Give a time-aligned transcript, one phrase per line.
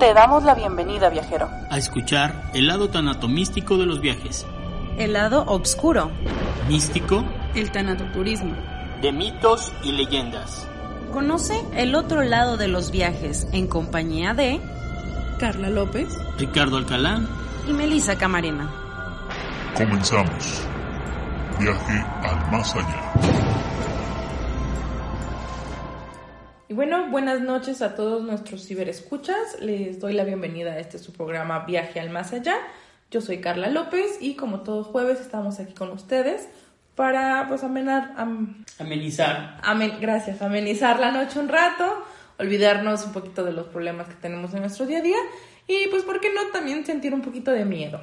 [0.00, 1.50] Te damos la bienvenida, viajero.
[1.68, 4.46] A escuchar el lado tanatomístico de los viajes.
[4.96, 6.10] El lado oscuro.
[6.68, 7.22] Místico.
[7.54, 8.56] El tanatoturismo.
[9.02, 10.66] De mitos y leyendas.
[11.12, 14.58] Conoce el otro lado de los viajes en compañía de
[15.38, 17.20] Carla López, Ricardo Alcalá
[17.68, 18.70] y Melissa Camarena.
[19.76, 20.66] Comenzamos.
[21.58, 23.69] Viaje al más allá.
[26.70, 29.60] Y bueno, buenas noches a todos nuestros ciberescuchas.
[29.60, 32.54] Les doy la bienvenida a este su programa Viaje al Más Allá.
[33.10, 36.46] Yo soy Carla López y como todos jueves estamos aquí con ustedes
[36.94, 39.58] para pues amenar, am- Amenizar.
[39.64, 42.04] amen- gracias, amenizar la noche un rato,
[42.38, 45.16] olvidarnos un poquito de los problemas que tenemos en nuestro día a día
[45.66, 48.00] y pues por qué no también sentir un poquito de miedo.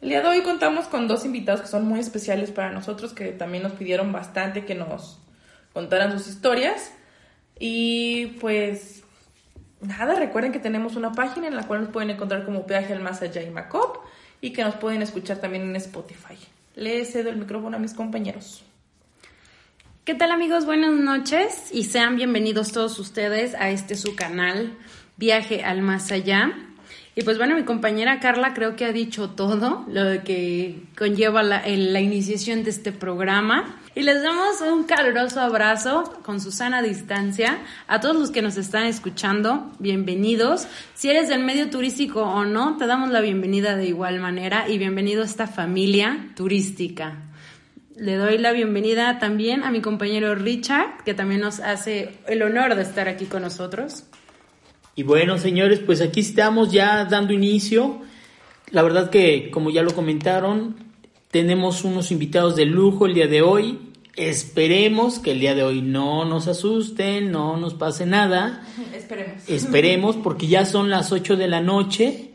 [0.00, 3.32] El día de hoy contamos con dos invitados que son muy especiales para nosotros, que
[3.32, 5.18] también nos pidieron bastante que nos
[5.72, 6.92] contaran sus historias.
[7.58, 9.04] Y pues
[9.80, 13.00] nada, recuerden que tenemos una página en la cual nos pueden encontrar como Viaje al
[13.00, 13.98] Más Allá y Macop
[14.40, 16.36] y que nos pueden escuchar también en Spotify.
[16.74, 18.64] Les cedo el micrófono a mis compañeros.
[20.04, 20.66] ¿Qué tal amigos?
[20.66, 24.76] Buenas noches y sean bienvenidos todos ustedes a este su canal
[25.16, 26.52] Viaje al Más Allá.
[27.14, 31.62] Y pues bueno, mi compañera Carla creo que ha dicho todo lo que conlleva la,
[31.66, 33.80] la iniciación de este programa.
[33.96, 38.86] Y les damos un caluroso abrazo con Susana distancia a todos los que nos están
[38.86, 39.70] escuchando.
[39.78, 40.66] Bienvenidos.
[40.94, 44.78] Si eres del medio turístico o no, te damos la bienvenida de igual manera y
[44.78, 47.22] bienvenido a esta familia turística.
[47.94, 52.74] Le doy la bienvenida también a mi compañero Richard, que también nos hace el honor
[52.74, 54.02] de estar aquí con nosotros.
[54.96, 58.00] Y bueno, señores, pues aquí estamos ya dando inicio.
[58.72, 60.74] La verdad que, como ya lo comentaron,
[61.34, 63.90] tenemos unos invitados de lujo el día de hoy.
[64.16, 68.62] Esperemos que el día de hoy no nos asusten, no nos pase nada.
[68.94, 69.42] Esperemos.
[69.48, 72.30] Esperemos, porque ya son las 8 de la noche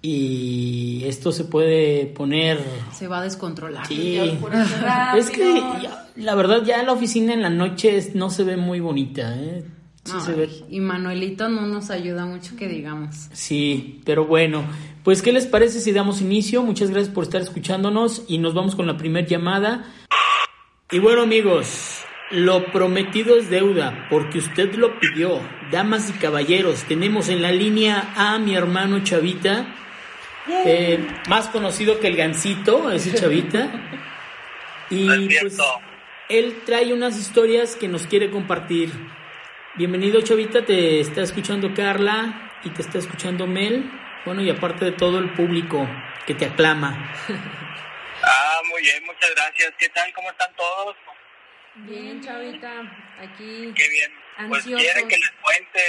[0.00, 2.58] y esto se puede poner...
[2.92, 3.86] Se va a descontrolar.
[3.86, 4.18] Sí.
[5.16, 8.80] Es que ya- la verdad ya la oficina en la noche no se ve muy
[8.80, 9.64] bonita, ¿eh?
[10.04, 13.28] Sí se ve y Manuelito no nos ayuda mucho que digamos.
[13.32, 14.64] Sí, pero bueno,
[15.04, 16.64] pues ¿qué les parece si damos inicio?
[16.64, 19.84] Muchas gracias por estar escuchándonos y nos vamos con la primera llamada.
[20.92, 25.40] Y bueno amigos, lo prometido es deuda porque usted lo pidió.
[25.70, 29.74] Damas y caballeros, tenemos en la línea a mi hermano Chavita,
[30.66, 30.98] eh,
[31.30, 33.70] más conocido que el Gancito, ese Chavita.
[34.90, 35.06] Y
[35.40, 35.56] pues
[36.28, 38.90] él trae unas historias que nos quiere compartir.
[39.76, 43.90] Bienvenido Chavita, te está escuchando Carla y te está escuchando Mel.
[44.26, 45.88] Bueno, y aparte de todo el público
[46.26, 47.14] que te aclama.
[48.72, 49.74] Muy bien, muchas gracias.
[49.78, 50.10] ¿Qué tal?
[50.14, 50.96] ¿Cómo están todos?
[51.74, 52.80] Bien, Chavita,
[53.18, 53.70] aquí.
[53.76, 54.18] Qué bien.
[54.48, 54.80] Pues Ansiosos.
[54.80, 55.80] quieren que les cuente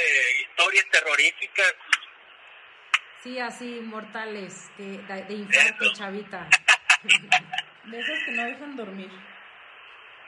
[0.42, 1.76] historias terroríficas.
[3.24, 5.94] Sí, así, mortales, de, de, de infarto, Eso.
[5.94, 6.50] Chavita.
[7.86, 9.12] De esos que no dejan dormir.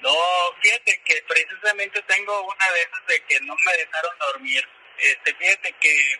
[0.01, 0.13] No,
[0.61, 4.67] fíjate que precisamente tengo una de esas de que no me dejaron dormir.
[4.97, 6.19] Este, fíjate que,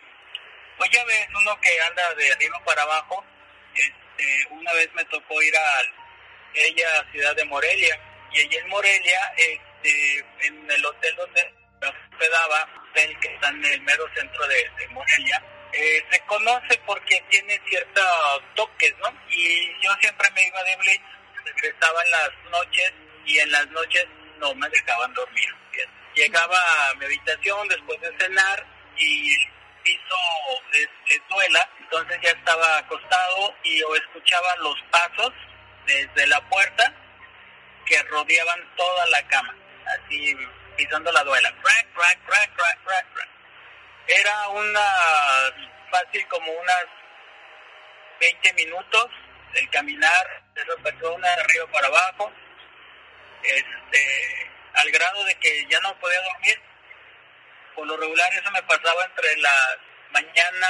[0.77, 3.25] pues ya ves, uno que anda de arriba para abajo.
[3.73, 5.81] Este, una vez me tocó ir a
[6.55, 7.99] ella Ciudad de Morelia.
[8.33, 13.65] Y allí en Morelia, este, en el hotel donde me hospedaba, hotel que está en
[13.65, 15.43] el mero centro de, Morelia,
[15.73, 19.09] eh, se conoce porque tiene ciertos toques, ¿no?
[19.29, 21.03] Y yo siempre me iba de blitz,
[21.43, 22.93] regresaba en las noches
[23.25, 24.05] y en las noches
[24.39, 25.53] no me dejaban dormir.
[26.15, 28.65] Llegaba a mi habitación después de cenar
[28.97, 29.35] y
[29.83, 30.17] piso
[30.73, 35.33] es, es duela, entonces ya estaba acostado y o escuchaba los pasos
[35.85, 36.93] desde la puerta
[37.85, 39.55] que rodeaban toda la cama,
[39.97, 40.35] así
[40.75, 41.49] pisando la duela.
[41.61, 43.29] Crack, crack, crack, crack, crack, crack.
[44.07, 44.85] Era una
[45.91, 46.85] fácil como unas
[48.19, 49.09] 20 minutos
[49.53, 52.31] el caminar de esa persona de arriba para abajo,
[53.43, 56.61] este, al grado de que ya no podía dormir.
[57.75, 59.77] Por lo regular eso me pasaba entre la
[60.11, 60.67] mañana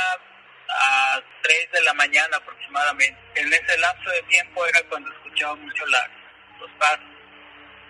[0.69, 3.19] a 3 de la mañana aproximadamente.
[3.35, 6.09] En ese lapso de tiempo era cuando escuchaba mucho la,
[6.59, 7.05] los pasos.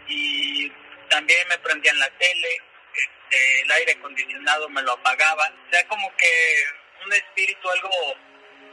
[0.08, 0.72] Y
[1.10, 2.62] también me prendían la tele,
[2.94, 5.54] este, el aire acondicionado me lo apagaban.
[5.68, 6.64] O sea, como que
[7.06, 7.90] un espíritu algo,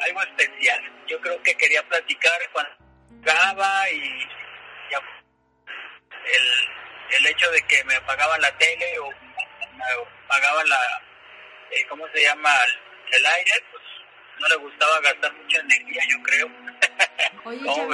[0.00, 1.04] algo especial.
[1.06, 2.72] Yo creo que quería platicar cuando
[3.10, 4.28] llegaba y
[4.90, 4.98] ya
[6.24, 9.84] el, el hecho de que me apagaban la tele o me
[10.26, 11.02] apagaban la,
[11.70, 12.50] eh, ¿cómo se llama?
[13.10, 13.52] El, aire,
[14.40, 16.50] no le gustaba gastar mucha energía, yo creo.
[17.44, 17.86] Oye, ¿Cómo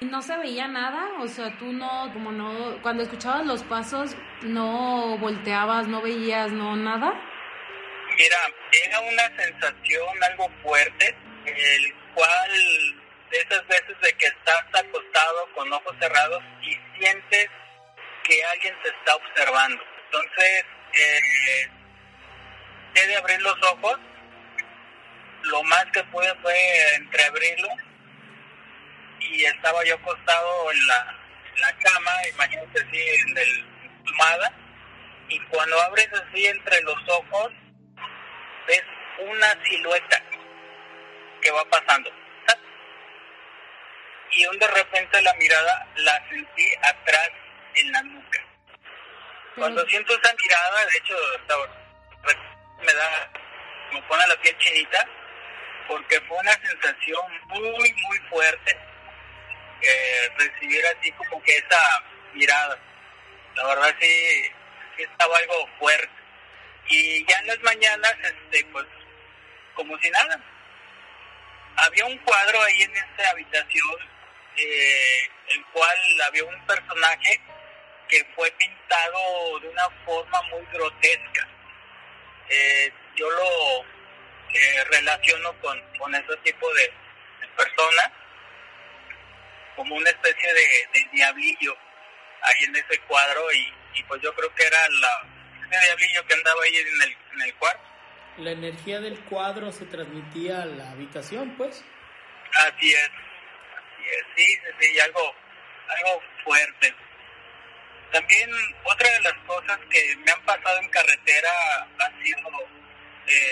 [0.00, 1.08] no se veía nada?
[1.20, 6.76] O sea, tú no, como no, cuando escuchabas los pasos, no volteabas, no veías, no
[6.76, 7.14] nada.
[8.16, 8.36] Mira,
[8.86, 11.14] era una sensación algo fuerte,
[11.46, 12.50] el cual
[13.30, 17.48] de esas veces de que estás acostado con ojos cerrados y sientes
[18.24, 19.82] que alguien te está observando.
[20.04, 20.64] Entonces,
[20.94, 21.70] eh,
[22.94, 23.98] he de abrir los ojos,
[25.50, 26.54] lo más que pude fue
[26.96, 27.68] entreabrirlo
[29.20, 31.18] y estaba yo acostado en la,
[31.54, 33.76] en la cama, imagínate así en el
[34.06, 34.52] almohada,
[35.28, 37.52] y cuando abres así entre los ojos,
[38.66, 38.82] ves
[39.18, 40.22] una silueta
[41.42, 42.10] que va pasando.
[44.32, 47.30] Y un de repente la mirada la sentí atrás
[47.74, 48.44] en la nuca.
[49.54, 51.16] Cuando siento esa mirada, de hecho,
[52.82, 53.30] me da,
[53.92, 55.08] me pone la piel chinita,
[55.88, 58.76] porque fue una sensación muy, muy fuerte
[59.82, 62.02] eh, recibir así como que esa
[62.32, 62.78] mirada.
[63.54, 64.42] La verdad sí,
[64.96, 66.08] sí estaba algo fuerte.
[66.88, 68.86] Y ya en las mañanas, este, pues,
[69.74, 70.40] como si nada.
[71.76, 73.98] Había un cuadro ahí en esta habitación,
[74.56, 77.40] eh, el cual había un personaje
[78.08, 81.48] que fue pintado de una forma muy grotesca.
[82.48, 83.95] Eh, yo lo
[84.54, 88.10] eh, relaciono con, con ese tipo de, de personas
[89.74, 91.76] como una especie de, de diablillo
[92.42, 95.28] ahí en ese cuadro y, y pues yo creo que era la,
[95.70, 97.82] ese diablillo que andaba ahí en el, en el cuarto.
[98.38, 101.84] La energía del cuadro se transmitía a la habitación, pues.
[102.54, 105.34] Así es, así es, sí, sí, sí, algo,
[105.88, 106.94] algo fuerte.
[108.12, 108.50] También
[108.84, 111.50] otra de las cosas que me han pasado en carretera
[111.98, 112.38] ha sido,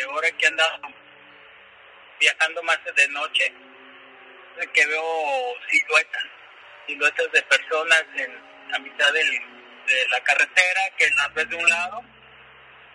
[0.08, 0.80] ahora que he andado
[2.20, 3.52] viajando más de noche,
[4.72, 6.24] que veo siluetas,
[6.86, 9.22] siluetas de personas en a mitad de
[10.10, 12.02] la carretera que las ves de un lado,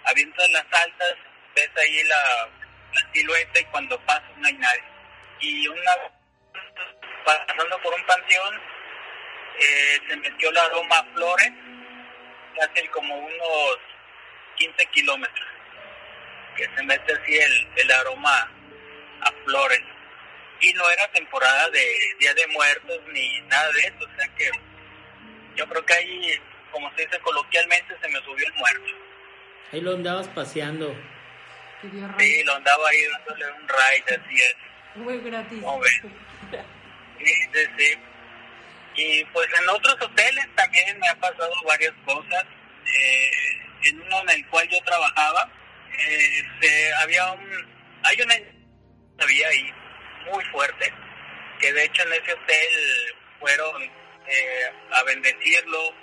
[0.05, 1.15] avientas las altas,
[1.55, 2.49] ves ahí la,
[2.93, 4.83] la silueta y cuando pasas no hay nadie.
[5.41, 5.91] Y una
[7.25, 8.61] pasando por un panteón,
[9.59, 11.51] eh, se metió el aroma a flores,
[12.55, 13.77] casi como unos
[14.55, 15.47] 15 kilómetros,
[16.59, 18.51] que se mete así el, el aroma
[19.21, 19.81] a flores.
[20.61, 21.85] Y no era temporada de
[22.19, 24.51] Día de Muertos ni nada de eso, o sea que
[25.55, 26.41] yo creo que ahí,
[26.71, 28.91] como se dice coloquialmente, se me subió el muerto.
[29.71, 30.93] Ahí lo andabas paseando.
[32.17, 34.55] Sí, lo andaba ahí dándole un ride, así es.
[35.01, 35.63] Fue gratis.
[35.63, 36.01] ¿Cómo ves?
[37.19, 37.99] Sí, sí, sí.
[38.95, 42.45] Y pues en otros hoteles también me han pasado varias cosas.
[42.85, 45.49] Eh, en uno en el cual yo trabajaba,
[46.61, 47.67] se- había un,
[48.03, 48.35] hay una
[49.21, 49.73] había ahí
[50.31, 50.93] muy fuerte,
[51.59, 55.93] que de hecho en ese hotel fueron eh, a bendecirlo,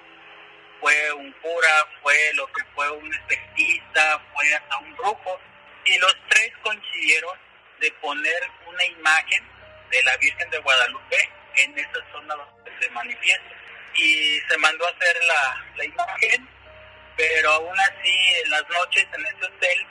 [0.80, 5.40] fue un cura, fue lo que fue un espejista, fue hasta un brujo,
[5.84, 7.38] y los tres coincidieron
[7.80, 9.44] de poner una imagen
[9.90, 13.54] de la Virgen de Guadalupe en esa zona donde se manifiesta.
[13.94, 16.48] Y se mandó a hacer la, la imagen,
[17.16, 19.86] pero aún así en las noches en ese hotel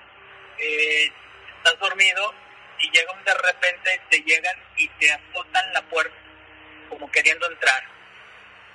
[0.60, 1.12] eh,
[1.58, 2.34] estás dormido
[2.80, 6.16] y llegan de repente, te llegan y te azotan la puerta
[6.90, 7.84] como queriendo entrar,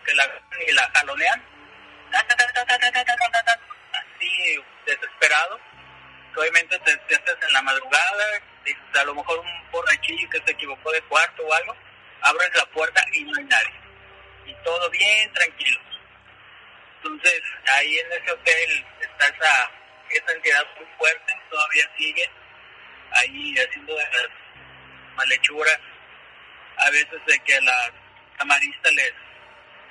[0.04, 0.28] que la,
[0.66, 1.42] y la jalonean,
[3.92, 5.60] así desesperado,
[6.36, 10.90] obviamente te despiertas en la madrugada, y a lo mejor un borrachillo que se equivocó
[10.92, 11.76] de cuarto o algo,
[12.22, 13.74] abres la puerta y no hay nadie,
[14.46, 15.80] y todo bien tranquilo.
[17.02, 17.42] Entonces,
[17.76, 19.70] ahí en ese hotel está esa,
[20.10, 22.30] esa entidad muy fuerte, todavía sigue
[23.12, 24.28] ahí haciendo de las
[25.16, 25.78] malhechuras.
[26.76, 27.92] A veces de que a las
[28.36, 29.14] camaristas les,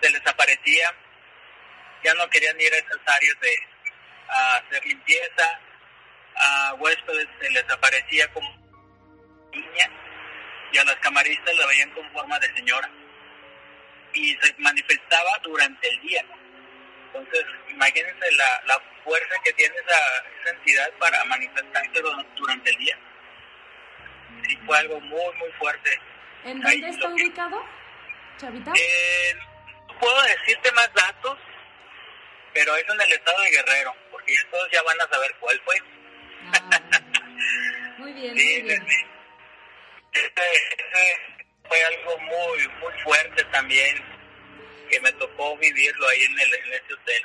[0.01, 0.93] se les aparecía,
[2.03, 3.55] ya no querían ir a esas áreas de
[4.29, 5.59] hacer limpieza,
[6.35, 8.49] a huéspedes se les aparecía como
[9.51, 9.89] niña
[10.71, 12.89] y a las camaristas la veían con forma de señora
[14.13, 16.25] y se manifestaba durante el día.
[17.13, 19.97] Entonces, imagínense la, la fuerza que tiene esa,
[20.41, 22.97] esa entidad para manifestarse du- durante el día.
[24.47, 25.99] Sí, fue algo muy, muy fuerte.
[26.45, 27.65] ¿En Ahí dónde está que- ubicado,
[28.37, 28.71] Chavita?
[28.75, 29.35] Eh,
[29.99, 31.37] puedo decirte más datos,
[32.53, 35.75] pero es en el estado de Guerrero, porque todos ya van a saber cuál fue.
[36.53, 36.81] Ah,
[37.97, 38.87] muy bien, Sí, muy bien.
[38.87, 39.05] sí.
[41.67, 44.03] Fue algo muy, muy fuerte también,
[44.89, 47.21] que me tocó vivirlo ahí en, el, en ese hotel.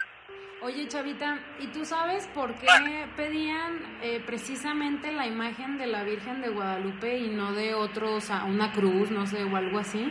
[0.63, 3.07] Oye, Chavita, ¿y tú sabes por qué Ah.
[3.17, 8.21] pedían eh, precisamente la imagen de la Virgen de Guadalupe y no de otro, o
[8.21, 10.11] sea, una cruz, no sé, o algo así?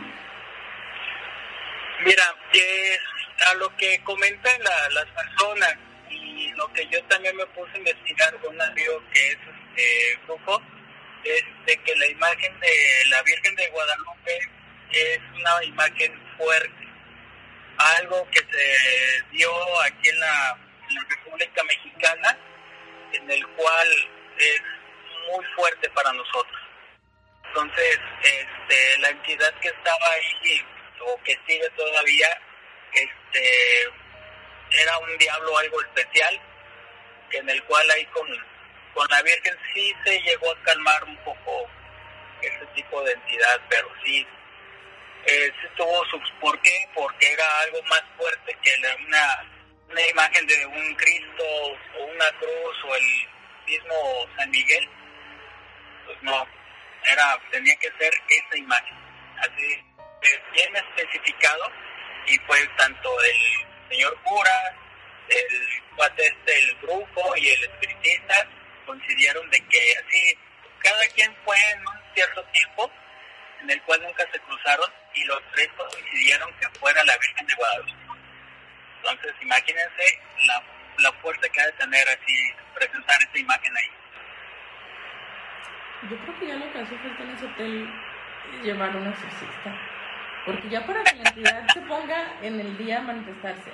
[2.04, 2.98] Mira, es
[3.50, 5.76] a lo que comentan la- las personas
[6.10, 9.38] y lo que yo también me puse a investigar con un amigo que es
[9.76, 10.62] este grupo,
[11.24, 14.38] es de que la imagen de la Virgen de Guadalupe
[14.92, 16.83] es una imagen fuerte,
[17.78, 19.52] algo que se dio
[19.82, 20.58] aquí en la,
[21.08, 22.38] República Mexicana,
[23.12, 23.88] en el cual
[24.38, 24.62] es
[25.28, 26.60] muy fuerte para nosotros.
[27.48, 30.64] Entonces, este, la entidad que estaba ahí,
[31.00, 32.28] o que sigue todavía,
[32.92, 33.82] este,
[34.82, 36.40] era un diablo algo especial,
[37.30, 38.28] en el cual ahí con,
[38.94, 41.68] con la Virgen sí se llegó a calmar un poco
[42.42, 44.26] ese tipo de entidad, pero sí,
[45.26, 49.44] eh, tuvo su por qué, porque era algo más fuerte que la- una,
[49.90, 51.44] una imagen de un Cristo
[51.98, 53.28] o una cruz o el
[53.66, 54.88] mismo San Miguel,
[56.06, 56.46] pues no,
[57.04, 58.96] era tenía que ser esa imagen,
[59.38, 59.72] así
[60.22, 61.70] eh, bien especificado.
[62.26, 64.76] Y fue tanto el señor cura,
[65.28, 68.48] el cuate este, el grupo y el espiritista
[68.86, 70.38] coincidieron de que así
[70.78, 72.90] cada quien fue en un cierto tiempo
[73.60, 77.54] en el cual nunca se cruzaron y los tres coincidieron que fuera la Virgen de
[77.54, 77.92] Guadalupe.
[78.98, 80.62] Entonces imagínense la,
[80.98, 83.90] la fuerza que ha de tener así presentar esa imagen ahí.
[86.10, 87.90] Yo creo que ya lo que hace falta en ese hotel
[88.54, 89.76] es llevar un exorcista.
[90.44, 93.72] Porque ya para que la entidad se ponga en el día a manifestarse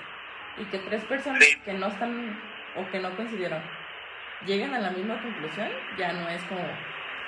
[0.59, 1.57] y que tres personas Sí.
[1.65, 2.41] que no están
[2.77, 3.63] o que no coincidieron
[4.47, 6.63] lleguen a la misma conclusión, ya no es como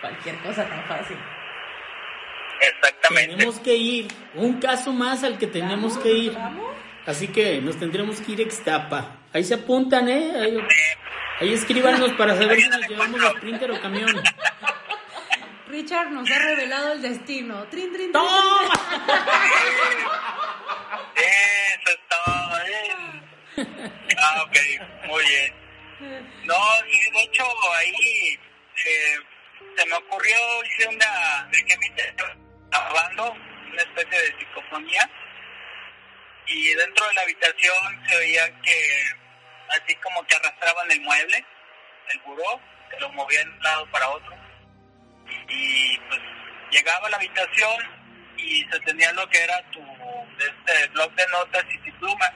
[0.01, 1.19] cualquier cosa tan fácil.
[2.63, 3.33] Exactamente.
[3.33, 4.09] Tenemos que ir.
[4.35, 6.39] Un caso más al que tenemos que ir.
[7.07, 9.17] Así que nos tendremos que ir a Ixtapa.
[9.33, 10.33] Ahí se apuntan, ¿eh?
[10.41, 10.59] Ahí,
[11.41, 14.23] ahí escríbanos para saber si nos llevamos a printer o camión.
[15.69, 17.65] Richard nos ha revelado el destino.
[17.65, 18.61] Trin, trin, trin, ¡Toma!
[21.17, 23.23] Eso está bien.
[24.19, 24.57] Ah, ok,
[25.09, 25.55] muy bien.
[26.45, 26.55] No,
[26.91, 28.39] sí, de hecho ahí
[28.85, 29.17] eh,
[29.77, 35.11] se me ocurrió, hice una, dejé mi teléfono grabando una especie de psicofonía
[36.47, 39.05] y dentro de la habitación se oía que
[39.69, 41.45] así como que arrastraban el mueble,
[42.11, 42.61] el buró,
[42.91, 44.37] que lo movían de un lado para otro
[45.49, 46.21] y pues
[46.71, 47.77] llegaba a la habitación
[48.37, 49.81] y se tenía lo que era tu
[50.39, 52.33] este blog de notas y tu pluma.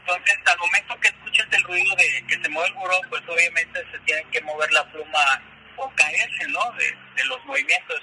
[0.00, 3.84] Entonces, al momento que escuchas el ruido de que se mueve el buró, pues obviamente
[3.90, 5.42] se tiene que mover la pluma
[5.76, 6.70] o caerse, ¿no?
[6.72, 8.00] De, de los movimientos.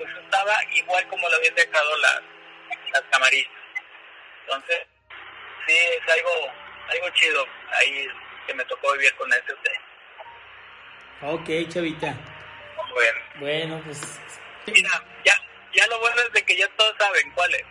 [0.00, 2.22] Pues estaba igual como lo habían dejado las,
[2.92, 3.54] las camaristas.
[4.46, 4.78] Entonces,
[5.66, 6.30] sí, es algo,
[6.90, 7.46] algo chido
[7.78, 8.06] ahí
[8.46, 9.76] que me tocó vivir con ese hotel.
[11.22, 12.14] Ok, chavita.
[12.94, 14.00] Bueno, Bueno, pues.
[14.66, 14.88] mira,
[15.24, 15.34] ya,
[15.74, 17.64] ya lo bueno es de que ya todos saben cuál es.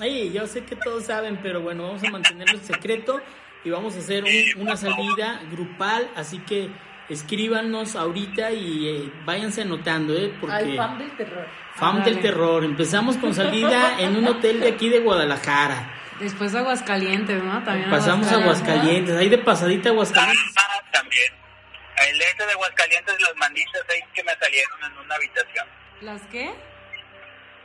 [0.00, 3.20] Ay, yo sé que todos saben, pero bueno, vamos a mantenerlo en secreto
[3.64, 6.68] y vamos a hacer un- una salida grupal, así que
[7.08, 10.32] escríbanos ahorita y eh, váyanse anotando, ¿eh?
[10.34, 11.46] Al Porque fan del terror.
[11.74, 12.64] Fam del terror.
[12.64, 15.94] Empezamos con salida en un hotel de aquí de Guadalajara.
[16.20, 17.62] Después Aguascalientes, ¿no?
[17.62, 20.54] También Pasamos a Aguascalientes, ahí de pasadita a Aguascalientes.
[20.56, 21.32] Ah, también.
[22.10, 25.66] El este de Aguascalientes, las manitas ahí que me salieron en una habitación.
[26.00, 26.52] ¿Las qué?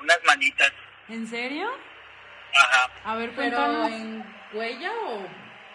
[0.01, 0.71] Unas manitas.
[1.09, 1.67] ¿En serio?
[2.55, 2.91] Ajá.
[3.05, 3.91] A ver, ¿Pero cuéntanos.
[3.91, 5.25] en huella o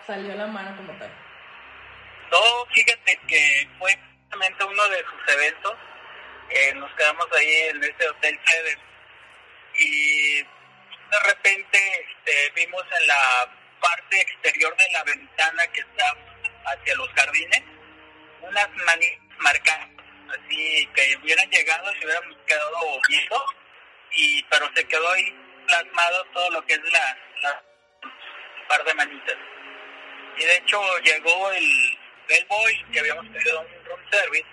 [0.06, 1.10] salió la mano como tal?
[2.30, 5.74] No, fíjate que fue justamente uno de sus eventos.
[6.50, 8.78] Eh, nos quedamos ahí en ese hotel sede
[9.78, 13.48] y de repente este, vimos en la
[13.80, 16.16] parte exterior de la ventana que está
[16.66, 17.62] hacia los jardines
[18.40, 19.88] unas manitas marcadas,
[20.30, 23.44] así que hubieran llegado y se hubieran quedado viendo,
[24.12, 25.34] y pero se quedó ahí
[25.66, 27.62] plasmado todo lo que es la, la
[28.68, 29.36] par de manitas.
[30.38, 31.97] Y de hecho llegó el
[32.28, 34.46] bellboy que habíamos pedido un room service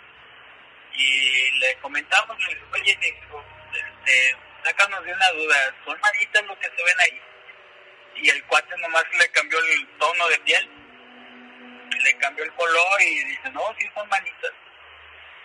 [0.94, 6.58] y le comentamos, le dije, oye, dijo, este, sácanos de una duda, ¿son manitas lo
[6.58, 7.22] que se ven ahí?
[8.16, 10.70] Y el cuate nomás le cambió el tono de piel,
[12.02, 14.52] le cambió el color y dice, no, sí son manitas.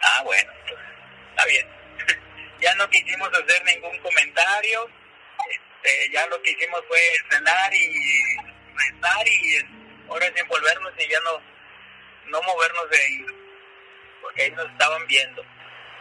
[0.03, 0.81] Ah, bueno, pues,
[1.31, 1.69] está bien.
[2.61, 4.89] ya no quisimos hacer ningún comentario,
[5.51, 8.37] este, ya lo que hicimos fue cenar y
[8.77, 9.57] rezar y
[10.09, 11.50] ahora es envolvernos y ya no
[12.31, 13.27] no movernos de ahí,
[14.23, 15.45] porque ahí nos estaban viendo.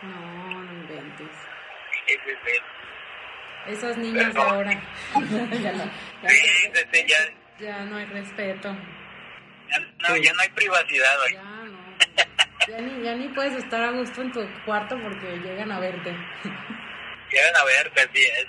[0.02, 1.28] No, no inventes.
[2.08, 2.16] Sí.
[3.68, 4.72] Esas niñas de ahora.
[5.14, 5.86] ya, no,
[6.24, 7.18] ya, Sí, ya,
[7.60, 8.76] ya no hay respeto.
[9.70, 11.34] ya no, ya no hay privacidad hoy.
[11.34, 11.80] Ya no.
[12.68, 16.16] Ya ni, ya ni puedes estar a gusto en tu cuarto porque llegan a verte.
[17.32, 18.48] Llegan a ver, que así es.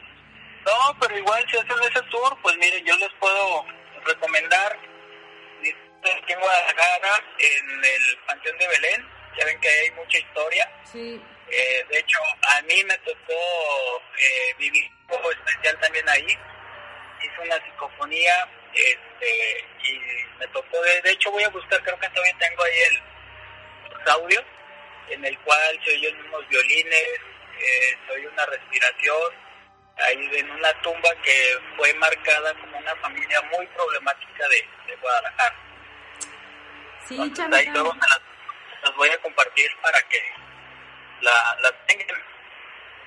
[0.64, 3.66] No, pero igual si hacen ese tour, pues miren, yo les puedo
[4.06, 4.78] recomendar
[6.08, 9.08] aquí en Guadalajara, en el Panteón de Belén.
[9.36, 10.70] Ya ven que hay mucha historia.
[10.84, 11.22] Sí.
[11.50, 16.38] Eh, de hecho, a mí me tocó eh, vivir un poco especial también ahí.
[17.22, 19.98] Hice una psicofonía este, y
[20.38, 23.02] me tocó, de, de hecho voy a buscar, creo que todavía tengo ahí el,
[23.90, 24.44] los audios,
[25.08, 27.20] en el cual se oyen unos violines,
[27.58, 29.34] eh, se oye una respiración,
[29.98, 35.56] ahí en una tumba que fue marcada como una familia muy problemática de, de Guadalajara.
[37.08, 38.20] Sí, Entonces, ahí luego las,
[38.82, 40.18] las voy a compartir para que
[41.22, 42.22] la, la tengan.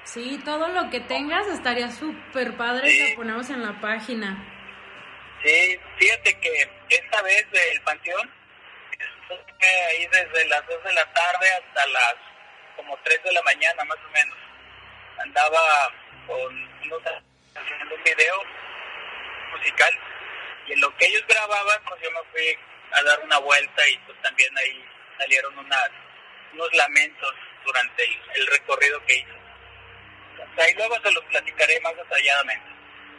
[0.04, 2.98] Sí, todo lo que tengas estaría súper padre Sí.
[3.10, 4.38] que ponemos en la página.
[5.44, 8.30] Sí, fíjate que esta vez del panteón
[8.92, 12.16] estuve ahí desde las 2 de la tarde hasta las
[12.76, 14.38] como 3 de la mañana más o menos.
[15.20, 15.92] Andaba
[16.28, 17.02] con unos
[17.56, 18.44] haciendo un video
[19.56, 20.00] musical
[20.68, 22.58] y en lo que ellos grababan pues yo me fui
[22.96, 24.86] a dar una vuelta y pues también ahí
[25.18, 25.90] salieron unas,
[26.54, 27.34] unos lamentos
[27.66, 29.34] durante el, el recorrido que hice.
[30.32, 32.66] Entonces, ahí luego se los platicaré más detalladamente.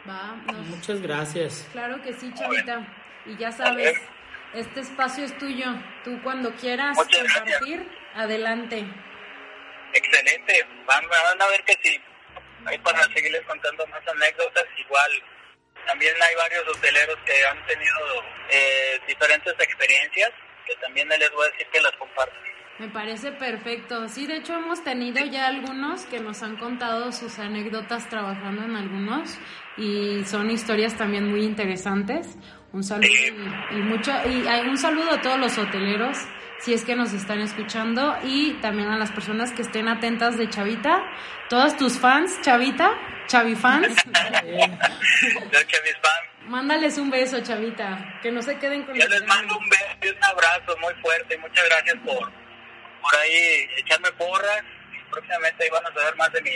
[0.07, 1.67] Va, nos- Muchas gracias.
[1.71, 2.81] claro que sí, chavita.
[3.25, 3.99] Y ya sabes,
[4.53, 5.65] este espacio es tuyo.
[6.03, 7.59] Tú cuando quieras Muchas gracias.
[7.59, 8.85] compartir, adelante.
[9.93, 11.99] Excelente, van, van a ver que sí.
[12.65, 15.11] Ahí para seguirles contando más anécdotas, igual
[15.85, 20.31] también hay varios hoteleros que han tenido eh, diferentes experiencias,
[20.65, 22.55] que también les voy a decir que las comparten.
[22.77, 24.09] Me parece perfecto.
[24.09, 28.75] Sí, de hecho hemos tenido ya algunos que nos han contado sus anécdotas trabajando en
[28.75, 29.37] algunos
[29.77, 32.27] y son historias también muy interesantes.
[32.73, 36.17] Un saludo y, y mucho y hay un saludo a todos los hoteleros
[36.59, 40.49] si es que nos están escuchando y también a las personas que estén atentas de
[40.49, 41.03] Chavita,
[41.49, 42.93] todas tus fans, Chavita,
[43.27, 49.07] Chavi fans, Yo, Chavis Fan, mándales un beso, Chavita, que no se queden con yo
[49.07, 51.37] les mando un beso y un abrazo muy fuerte.
[51.39, 52.31] Muchas gracias por,
[53.01, 54.63] por ahí echarme porras.
[54.93, 56.51] Y próximamente ahí van a saber más de mí.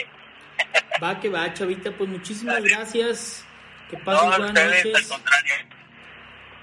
[1.02, 2.68] Va que va, chavita, pues muchísimas Dale.
[2.70, 3.44] gracias.
[3.90, 5.08] Que No, pases a buenas ustedes, al noches.
[5.08, 5.54] contrario.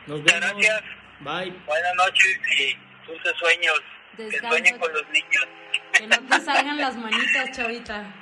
[0.07, 0.55] Nos Muchas vemos.
[0.61, 0.83] gracias.
[1.19, 1.51] Bye.
[1.65, 3.81] Buenas noches y dulces sueños.
[4.17, 5.47] Que sueñen con los niños.
[5.93, 8.13] Que no te salgan las manitas, Chavita.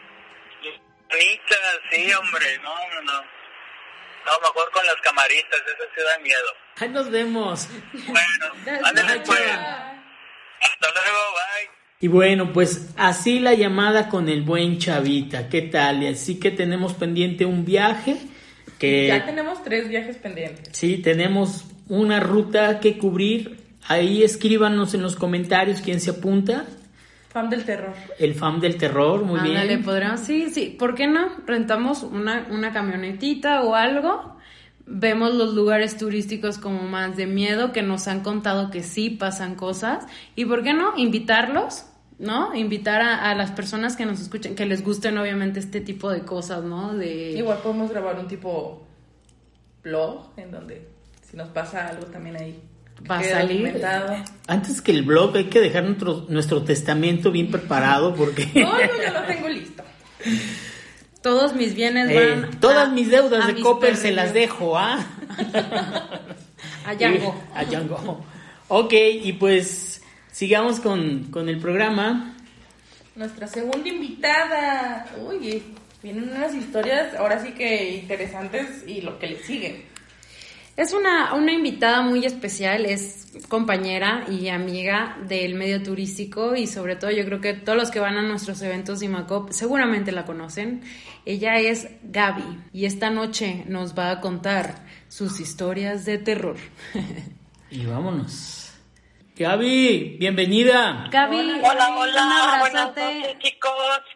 [1.09, 3.21] Bonitas, sí, hombre, no, no, no.
[4.25, 6.47] No, mejor con las camaritas, eso sí da miedo.
[6.77, 7.69] Ahí nos vemos.
[7.93, 9.39] Bueno, ándale Bye, pues.
[9.41, 11.69] Hasta luego, bye.
[12.01, 15.47] Y bueno, pues así la llamada con el buen Chavita.
[15.47, 16.03] ¿Qué tal?
[16.03, 18.17] Y así que tenemos pendiente un viaje
[18.79, 20.75] que Ya tenemos tres viajes pendientes.
[20.75, 23.64] sí tenemos una ruta que cubrir.
[23.87, 26.65] Ahí escríbanos en los comentarios quién se apunta.
[27.29, 27.93] Fan del terror.
[28.17, 29.83] El fan del terror, muy Ándale, bien.
[29.83, 31.27] podríamos, sí, sí, ¿por qué no?
[31.45, 34.37] Rentamos una, una camionetita o algo,
[34.85, 39.55] vemos los lugares turísticos como más de miedo, que nos han contado que sí pasan
[39.55, 40.93] cosas, y ¿por qué no?
[40.95, 41.85] Invitarlos,
[42.19, 42.55] ¿no?
[42.55, 46.21] Invitar a, a las personas que nos escuchen, que les gusten obviamente este tipo de
[46.21, 46.93] cosas, ¿no?
[46.95, 47.31] De...
[47.31, 48.87] Igual podemos grabar un tipo
[49.83, 50.87] blog en donde
[51.21, 52.61] si nos pasa algo también ahí.
[53.09, 53.81] Va a salir.
[54.47, 58.87] Antes que el blog hay que dejar nuestro, nuestro testamento bien preparado porque No, yo
[59.01, 59.83] ya lo tengo listo.
[61.21, 62.59] Todos mis bienes eh, van...
[62.59, 65.05] todas a- mis deudas a de Copper se las dejo, ¿ah?
[66.85, 67.35] A Yango.
[67.53, 68.23] A Yango.
[68.67, 72.35] Ok, y pues sigamos con, con el programa.
[73.15, 75.07] Nuestra segunda invitada.
[75.27, 75.63] Uy,
[76.03, 79.85] vienen unas historias ahora sí que interesantes y lo que le sigue.
[80.77, 86.97] Es una, una invitada muy especial, es compañera y amiga del medio turístico y sobre
[86.97, 90.25] todo yo creo que todos los que van a nuestros eventos de Imacop seguramente la
[90.25, 90.81] conocen.
[91.25, 96.57] Ella es Gaby y esta noche nos va a contar sus historias de terror.
[97.71, 98.73] Y vámonos.
[99.37, 101.07] Gaby, bienvenida.
[101.11, 103.01] Gaby, Hola, un hola, buenas abrazote.
[103.19, 103.71] noches, chicos.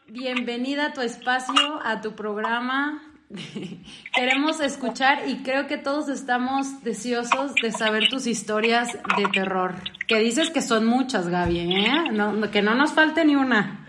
[0.07, 3.08] Bienvenida a tu espacio, a tu programa.
[4.15, 9.75] Queremos escuchar y creo que todos estamos deseosos de saber tus historias de terror.
[10.07, 12.11] Que dices que son muchas, Gaby, ¿eh?
[12.11, 13.85] No- que no nos falte ni una.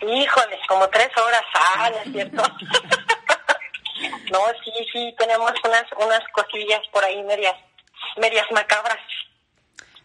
[0.00, 2.42] Híjoles, como tres horas, ah, ¿no es cierto?
[4.32, 7.54] no, sí, sí, tenemos unas, unas cosillas por ahí medias,
[8.20, 8.98] medias macabras.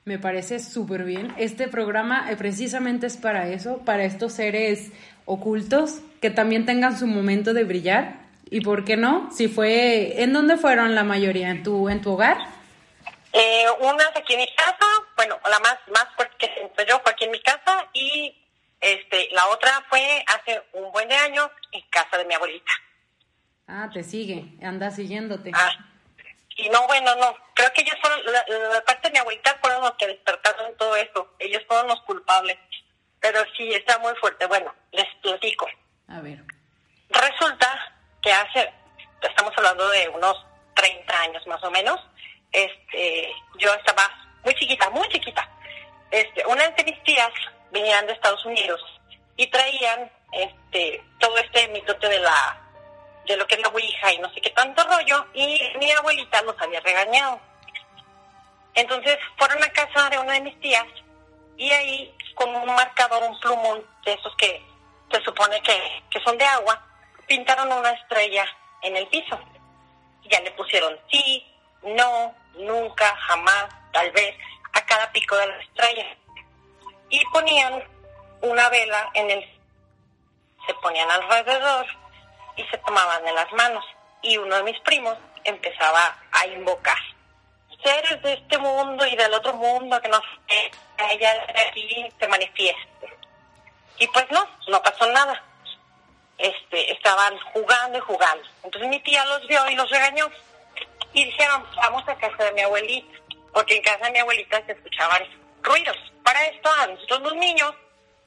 [0.05, 1.31] Me parece súper bien.
[1.37, 4.91] Este programa eh, precisamente es para eso, para estos seres
[5.25, 8.20] ocultos que también tengan su momento de brillar.
[8.51, 9.31] ¿Y por qué no?
[9.31, 11.49] Si fue, ¿en dónde fueron la mayoría?
[11.49, 12.37] ¿En tu, en tu hogar?
[13.31, 14.85] Eh, una es aquí en mi casa,
[15.15, 18.35] bueno, la más, más fuerte que siempre yo fue aquí en mi casa y
[18.81, 22.71] este, la otra fue hace un buen de años en casa de mi abuelita.
[23.67, 25.51] Ah, te sigue, anda siguiéndote.
[25.53, 25.71] Ah,
[26.57, 29.81] y no, bueno, no, creo que ellos fueron, la, la parte de mi abuelita fueron
[29.81, 32.57] los que despertaron todo eso, ellos fueron los culpables.
[33.21, 34.45] Pero sí, está muy fuerte.
[34.47, 35.67] Bueno, les platico.
[36.09, 36.43] A ver.
[37.09, 37.90] Resulta
[38.21, 38.71] que hace,
[39.21, 41.99] estamos hablando de unos 30 años más o menos,
[42.51, 44.09] este, yo estaba
[44.43, 45.47] muy chiquita, muy chiquita.
[46.09, 47.31] Este, una de mis tías
[47.71, 48.81] venían de Estados Unidos
[49.37, 52.61] y traían este todo este mitote de la
[53.25, 56.41] de lo que es la ouija y no sé qué tanto rollo y mi abuelita
[56.41, 57.39] los había regañado.
[58.73, 60.85] Entonces fueron a casa de una de mis tías
[61.57, 64.61] y ahí con un marcador, un plumón de esos que
[65.11, 66.81] se supone que, que son de agua,
[67.31, 68.45] pintaron una estrella
[68.81, 69.39] en el piso.
[70.29, 71.47] Ya le pusieron sí,
[71.81, 74.35] no, nunca, jamás, tal vez,
[74.73, 76.07] a cada pico de la estrella.
[77.09, 77.81] Y ponían
[78.41, 79.61] una vela en el...
[80.67, 81.85] Se ponían alrededor
[82.57, 83.85] y se tomaban de las manos.
[84.21, 86.99] Y uno de mis primos empezaba a invocar.
[87.81, 90.71] Seres de este mundo y del otro mundo que no sé,
[91.11, 91.31] ella
[91.69, 93.17] aquí se manifieste.
[93.99, 95.41] Y pues no, no pasó nada.
[96.41, 98.43] Este, estaban jugando y jugando.
[98.63, 100.27] Entonces mi tía los vio y los regañó.
[101.13, 103.19] Y dijeron, vamos a casa de mi abuelita,
[103.53, 105.21] porque en casa de mi abuelita se escuchaban
[105.61, 105.97] ruidos.
[106.23, 107.71] Para esto, a nosotros los niños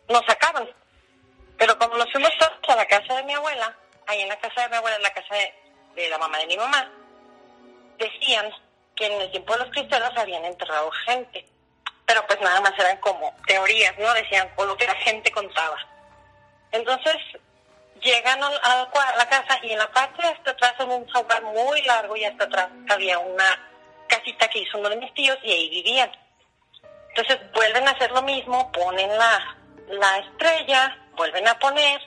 [0.08, 0.68] nos sacaban.
[1.58, 4.62] Pero como nos fuimos todos a la casa de mi abuela, ahí en la casa
[4.62, 5.34] de mi abuela, en la casa
[5.96, 6.88] de, la mamá de mi mamá,
[7.98, 8.48] decían
[8.94, 11.48] que en el tiempo de los cristianos habían enterrado gente.
[12.06, 14.12] Pero pues nada más eran como teorías, ¿no?
[14.14, 15.78] Decían, o lo que la gente contaba.
[16.70, 17.16] Entonces,
[18.04, 21.42] llegan a, a la casa y en la parte de hasta atrás, en un hogar
[21.42, 23.58] muy largo y hasta atrás había una
[24.06, 26.10] casita que hizo uno de mis tíos y ahí vivían.
[27.08, 29.56] Entonces vuelven a hacer lo mismo, ponen la,
[29.88, 32.00] la estrella, vuelven a poner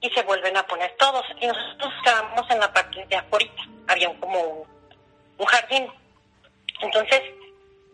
[0.00, 1.24] y se vuelven a poner todos.
[1.40, 3.50] Y nosotros estábamos en la parte de afuera,
[3.88, 4.66] había como
[5.38, 5.90] un, jardín.
[6.80, 7.20] Entonces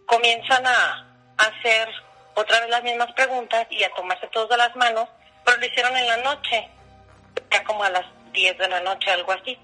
[0.07, 1.07] comienzan a
[1.39, 1.89] hacer
[2.35, 5.09] otra vez las mismas preguntas y a tomarse todos de las manos,
[5.45, 6.69] pero lo hicieron en la noche,
[7.51, 9.59] ya como a las 10 de la noche, algo así.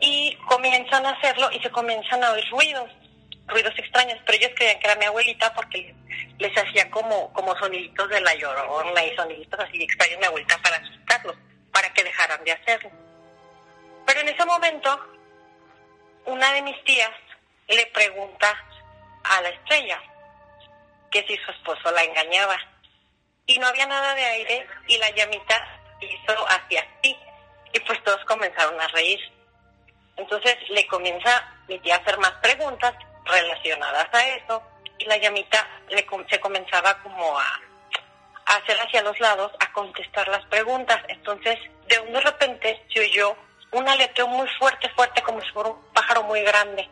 [0.00, 2.90] Y comienzan a hacerlo y se comienzan a oír ruidos,
[3.46, 5.94] ruidos extraños, pero ellos creían que era mi abuelita porque
[6.38, 10.76] les hacía como, como soniditos de la llorona y soniditos así extraños mi abuelita para
[10.76, 11.36] asustarlos,
[11.72, 12.90] para que dejaran de hacerlo.
[14.06, 15.00] Pero en ese momento,
[16.26, 17.10] una de mis tías
[17.68, 18.54] le pregunta
[19.24, 20.00] a la estrella
[21.10, 22.56] que si su esposo la engañaba.
[23.46, 27.16] Y no había nada de aire y la llamita hizo hacia ti.
[27.72, 29.20] Y pues todos comenzaron a reír.
[30.16, 34.62] Entonces le comienza mi tía a hacer más preguntas relacionadas a eso
[34.98, 37.60] y la llamita le, se comenzaba como a,
[38.46, 41.02] a hacer hacia los lados, a contestar las preguntas.
[41.08, 43.36] Entonces de un de repente se oyó
[43.72, 46.88] un aleteo muy fuerte, fuerte, como si fuera un pájaro muy grande.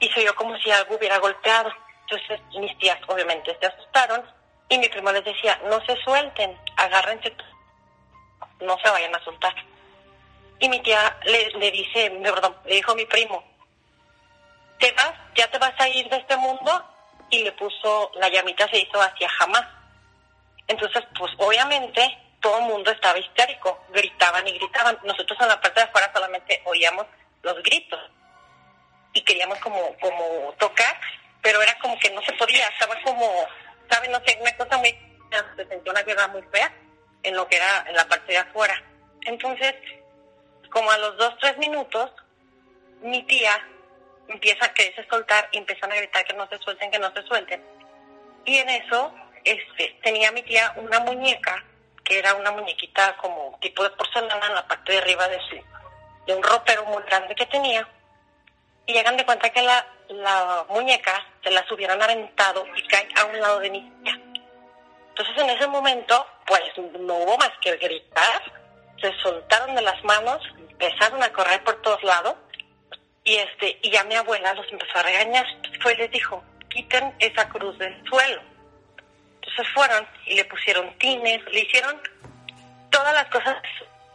[0.00, 1.72] Y se oyó como si algo hubiera golpeado.
[2.10, 4.24] Entonces mis tías obviamente se asustaron
[4.68, 7.34] y mi primo les decía, no se suelten, agárrense,
[8.60, 9.54] no se vayan a soltar.
[10.60, 13.44] Y mi tía le, le dice, perdón, le dijo a mi primo,
[14.78, 16.84] te vas, ya te vas a ir de este mundo
[17.30, 19.64] y le puso, la llamita se hizo hacia jamás.
[20.66, 24.98] Entonces, pues obviamente todo el mundo estaba histérico, gritaban y gritaban.
[25.04, 27.06] Nosotros en la parte de afuera solamente oíamos
[27.42, 28.00] los gritos
[29.12, 31.00] y queríamos como, como tocar,
[31.40, 33.46] pero era como que no se podía, estaba como,
[33.90, 34.12] ¿saben?
[34.12, 34.96] No sé, una cosa muy,
[35.56, 36.72] se sentía una guerra muy fea
[37.22, 38.82] en lo que era en la parte de afuera.
[39.22, 39.74] Entonces,
[40.70, 42.10] como a los dos, tres minutos,
[43.02, 43.58] mi tía
[44.28, 47.22] empieza a quererse soltar y empiezan a gritar que no se suelten, que no se
[47.22, 47.64] suelten.
[48.44, 51.64] Y en eso, este, tenía mi tía una muñeca,
[52.04, 55.56] que era una muñequita como tipo de porcelana en la parte de arriba de su,
[56.26, 57.86] de un ropero muy grande que tenía.
[58.86, 63.24] Y llegan de cuenta que la, la muñeca se la hubieran aventado y cae a
[63.26, 64.18] un lado de mi tía.
[65.10, 66.62] Entonces en ese momento, pues
[66.98, 68.42] no hubo más que gritar,
[69.00, 72.34] se soltaron de las manos, empezaron a correr por todos lados
[73.22, 75.46] y este y ya mi abuela los empezó a regañar.
[75.80, 78.40] Fue y les dijo, quiten esa cruz del suelo.
[79.34, 82.00] Entonces fueron y le pusieron tines, le hicieron
[82.90, 83.56] todas las cosas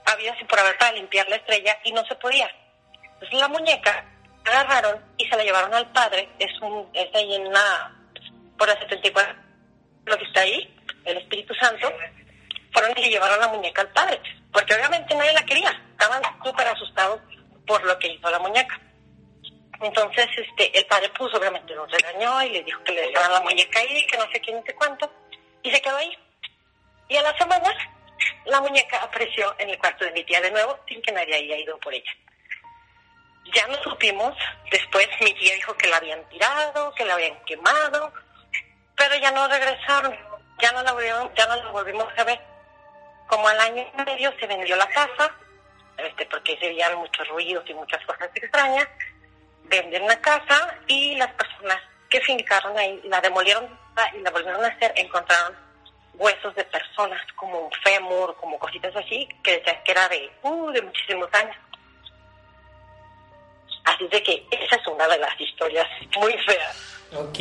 [0.05, 2.49] habidas y por haber para limpiar la estrella y no se podía.
[3.13, 4.05] Entonces la muñeca
[4.45, 7.95] agarraron y se la llevaron al padre, es un es ahí en una
[8.57, 9.35] por la 74,
[10.05, 11.91] lo que está ahí, el Espíritu Santo,
[12.73, 14.19] fueron y le llevaron la muñeca al padre,
[14.51, 17.21] porque obviamente nadie la quería, estaban súper asustados
[17.65, 18.79] por lo que hizo la muñeca.
[19.81, 23.41] Entonces, este, el padre puso, obviamente lo regañó y le dijo que le dejaran la
[23.41, 25.11] muñeca ahí, que no sé qué, no sé cuánto,
[25.61, 26.17] y se quedó ahí.
[27.09, 27.73] Y a la semana,
[28.45, 31.57] la muñeca apareció en el cuarto de mi tía de nuevo, sin que nadie haya
[31.57, 32.11] ido por ella.
[33.53, 34.33] Ya no supimos,
[34.71, 38.13] después mi tía dijo que la habían tirado, que la habían quemado,
[38.95, 40.17] pero ya no regresaron,
[40.61, 42.52] ya no la volvimos, ya no la volvimos a ver.
[43.27, 45.31] Como al año y medio se vendió la casa,
[45.97, 48.87] este, porque se veían muchos ruidos y muchas cosas extrañas,
[49.63, 53.67] venden la casa y las personas que fincaron ahí la demolieron
[54.15, 55.55] y la volvieron a hacer, encontraron
[56.13, 60.71] huesos de personas como un fémur, como cositas así, que decían que era de, uh,
[60.71, 61.55] de muchísimos años.
[63.93, 66.93] Así de que esa es una de las historias muy feas.
[67.15, 67.37] Ok.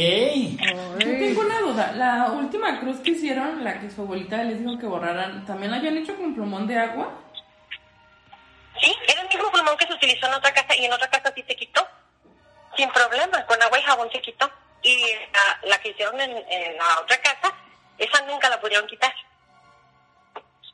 [0.99, 1.93] Yo tengo una duda.
[1.93, 5.79] La última cruz que hicieron, la que su abuelita les dijo que borraran, ¿también la
[5.79, 7.11] habían hecho con plumón de agua?
[8.81, 11.33] Sí, era el mismo pulmón que se utilizó en otra casa y en otra casa
[11.35, 11.87] sí se quitó.
[12.77, 14.51] Sin problema, con agua y jabón se quitó.
[14.83, 17.55] Y la, la que hicieron en, en la otra casa,
[17.99, 19.15] esa nunca la pudieron quitar.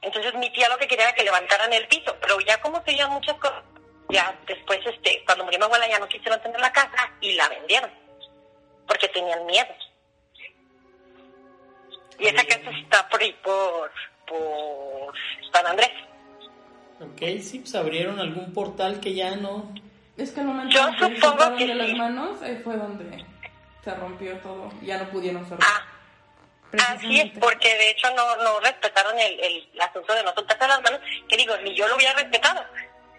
[0.00, 3.06] Entonces mi tía lo que quería era que levantaran el piso, pero ya como se
[3.06, 3.62] muchas cosas,
[4.08, 7.48] ya después, este, cuando murió mi abuela ya no quisieron tener la casa y la
[7.48, 7.90] vendieron,
[8.86, 9.68] porque tenían miedo.
[12.18, 13.92] Y esa casa está por ahí, por,
[14.26, 15.14] por
[15.52, 15.90] San Andrés.
[17.00, 19.72] Ok, sí, pues abrieron algún portal que ya no...
[20.16, 23.24] Es que al momento Yo que se supongo que de las manos, ahí fue donde
[23.84, 24.68] se rompió todo.
[24.82, 25.60] Ya no pudieron cerrar.
[25.62, 25.86] Ah,
[26.90, 30.82] Así es, porque de hecho no, no respetaron el, el asunto de no soltarse las
[30.82, 32.62] manos, que digo, ni yo lo hubiera respetado.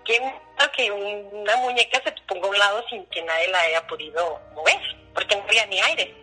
[0.09, 3.85] ¿Quién miedo que una muñeca se ponga a un lado sin que nadie la haya
[3.85, 4.79] podido mover?
[5.13, 6.15] Porque no había ni aire.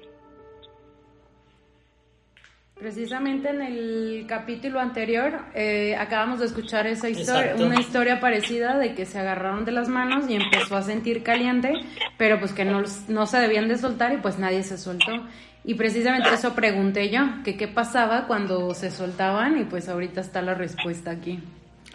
[2.74, 7.64] Precisamente en el capítulo anterior eh, acabamos de escuchar esa historia, Exacto.
[7.64, 11.72] una historia parecida de que se agarraron de las manos y empezó a sentir caliente,
[12.18, 15.12] pero pues que no, no se debían de soltar y pues nadie se soltó.
[15.62, 20.42] Y precisamente eso pregunté yo, que qué pasaba cuando se soltaban y pues ahorita está
[20.42, 21.40] la respuesta aquí.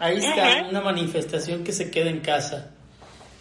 [0.02, 2.70] Ahí está, una manifestación que se queda en casa.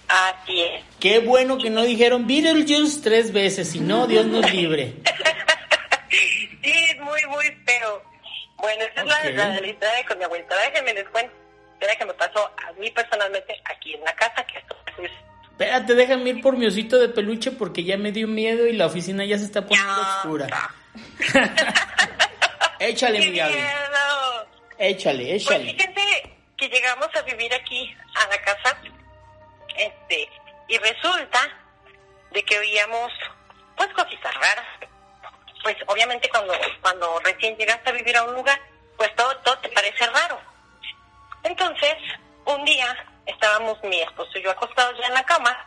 [0.07, 0.83] Así es.
[0.99, 4.93] Qué bueno que no dijeron Beetlejuice tres veces, si no, Dios nos libre.
[6.63, 8.03] Sí, es muy, muy feo.
[8.57, 9.11] Bueno, esa Ok.
[9.23, 10.53] es la, la, la historia con mi abuelita.
[10.69, 11.33] Déjenme les cuento.
[11.73, 15.09] Historia que me pasó a mí personalmente aquí en la casa, que esto es
[15.49, 18.85] Espérate, déjame ir por mi osito de peluche porque ya me dio miedo y la
[18.85, 20.17] oficina ya se está poniendo Ya.
[20.17, 20.47] oscura.
[22.79, 23.53] échale, ¡Qué mi Gaby.
[23.53, 24.47] miedo!
[24.77, 25.63] Échale, Pues échale.
[25.73, 26.30] fíjense
[26.61, 28.77] que llegamos a vivir aquí a la casa,
[29.75, 30.29] este,
[30.67, 31.39] y resulta
[32.29, 33.11] de que oíamos
[33.75, 34.67] pues cositas raras.
[35.63, 38.61] Pues obviamente cuando, cuando recién llegaste a vivir a un lugar,
[38.95, 40.39] pues todo, todo te parece raro.
[41.41, 41.95] Entonces,
[42.45, 42.95] un día
[43.25, 45.57] estábamos mi esposo y yo acostados ya en la cama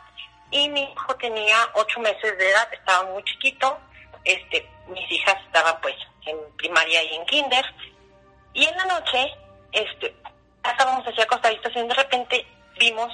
[0.52, 3.80] y mi hijo tenía ocho meses de edad, estaba muy chiquito,
[4.22, 7.64] este, mis hijas estaban pues en primaria y en kinder
[8.52, 9.34] y en la noche,
[9.72, 10.14] este,
[10.70, 12.46] estábamos así acostaditos y de repente
[12.78, 13.12] vimos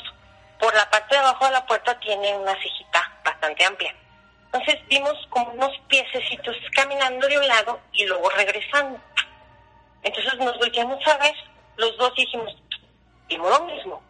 [0.58, 3.94] por la parte de abajo de la puerta tiene una cejita bastante amplia.
[4.52, 9.00] Entonces vimos como unos piececitos caminando de un lado y luego regresando.
[10.02, 11.34] Entonces nos volteamos a ver,
[11.76, 12.54] los dos y dijimos,
[13.28, 14.02] vimos lo mismo.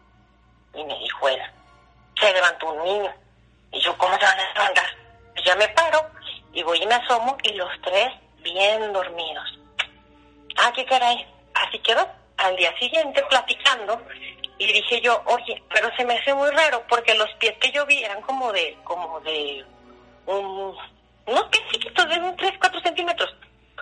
[0.73, 1.41] Y me dijo él,
[2.19, 3.13] se levantó un niño.
[3.71, 4.85] Y yo, ¿cómo se van a levantar?
[5.33, 6.09] Pues ya me paro
[6.53, 9.59] y voy y me asomo y los tres bien dormidos.
[10.57, 11.25] Ah, qué caray.
[11.53, 12.20] Así quedó.
[12.41, 14.01] Al día siguiente platicando
[14.57, 17.85] y dije yo, oye, pero se me hace muy raro porque los pies que yo
[17.85, 19.65] vi eran como de, como de
[20.27, 20.75] un,
[21.25, 23.35] unos pies chiquitos de unos 3, 4 centímetros.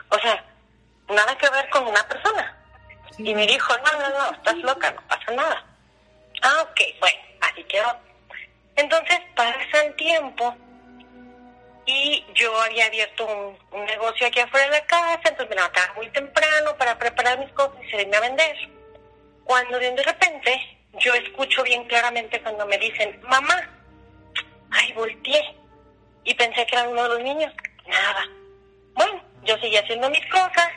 [0.09, 0.43] O sea,
[1.09, 2.57] nada que ver con una persona.
[3.17, 5.65] Y me dijo, no, no, no, estás loca, no pasa nada.
[6.41, 7.97] Ah, ok, bueno, así quedó.
[8.77, 10.55] Entonces pasa el tiempo
[11.89, 13.25] y yo había abierto
[13.71, 17.51] un, negocio aquí afuera de la casa, entonces me levantaba muy temprano para preparar mis
[17.53, 18.55] cosas y salirme a vender.
[19.43, 23.67] Cuando de repente yo escucho bien claramente cuando me dicen, mamá,
[24.69, 25.55] ay, volteé.
[26.25, 27.51] Y pensé que era uno de los niños.
[27.87, 28.23] Nada.
[28.93, 30.69] Bueno, yo seguí haciendo mis cosas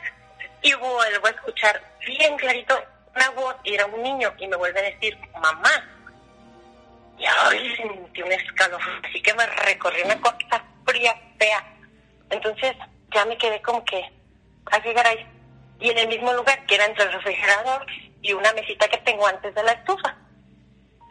[0.63, 2.75] y vuelvo a escuchar bien clarito
[3.15, 5.69] una voz y era un niño y me vuelve a decir, mamá.
[7.19, 11.63] Y ay, sentí un escalofrío, así que me recorrí una cosa fría, fea.
[12.29, 12.73] Entonces
[13.11, 14.01] ya me quedé como que,
[14.83, 15.27] qué caray.
[15.79, 17.85] Y en el mismo lugar, que era entre el refrigerador
[18.21, 20.15] y una mesita que tengo antes de la estufa.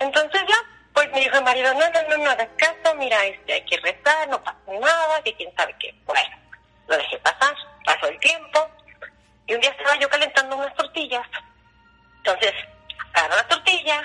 [0.01, 0.57] Entonces ya,
[0.95, 3.77] pues me dijo el marido, no, no, no, no hagas caso, mira, este, hay que
[3.79, 5.95] rezar, no pasa nada, que quién sabe qué.
[6.07, 6.37] Bueno,
[6.89, 8.69] lo dejé pasar, pasó el tiempo,
[9.47, 11.27] y un día estaba yo calentando unas tortillas,
[12.19, 12.53] entonces
[13.13, 14.03] agarro la tortilla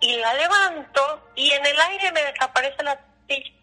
[0.00, 3.57] y la levanto, y en el aire me desaparece la tortilla.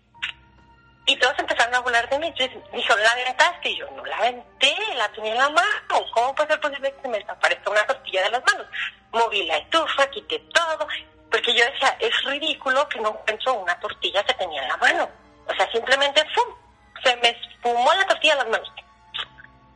[1.08, 2.28] Y todos empezaron a burlar de mí.
[2.28, 3.70] Entonces dijo, ¿la aventaste?
[3.70, 6.06] Y yo, no la aventé, la tenía en la mano.
[6.14, 8.68] ¿Cómo puede ser posible que se me desaparezca una tortilla de las manos?
[9.12, 10.88] Moví la estufa, quité todo.
[11.30, 15.10] Porque yo decía, es ridículo que no encuentro una tortilla que tenía en la mano.
[15.48, 16.56] O sea, simplemente ¡fum!
[17.04, 18.72] se me espumó la tortilla de las manos.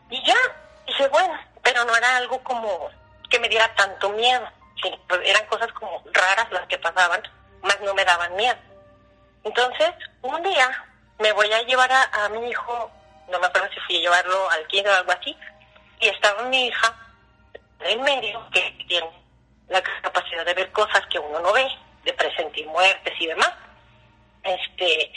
[0.10, 0.36] Y ya,
[0.88, 2.90] dije, bueno, pero no era algo como
[3.30, 4.48] que me diera tanto miedo.
[5.24, 7.22] Eran cosas como raras las que pasaban,
[7.62, 8.58] más no me daban miedo.
[9.44, 10.86] Entonces, un día
[11.20, 12.92] me voy a llevar a, mi hijo,
[13.30, 15.36] no me acuerdo si fui a llevarlo al kinder o algo así,
[16.00, 16.96] y estaba mi hija
[17.82, 19.10] en medio, que tiene
[19.68, 21.68] la capacidad de ver cosas que uno no ve,
[22.04, 23.52] de presentir muertes y demás.
[24.44, 25.12] Este,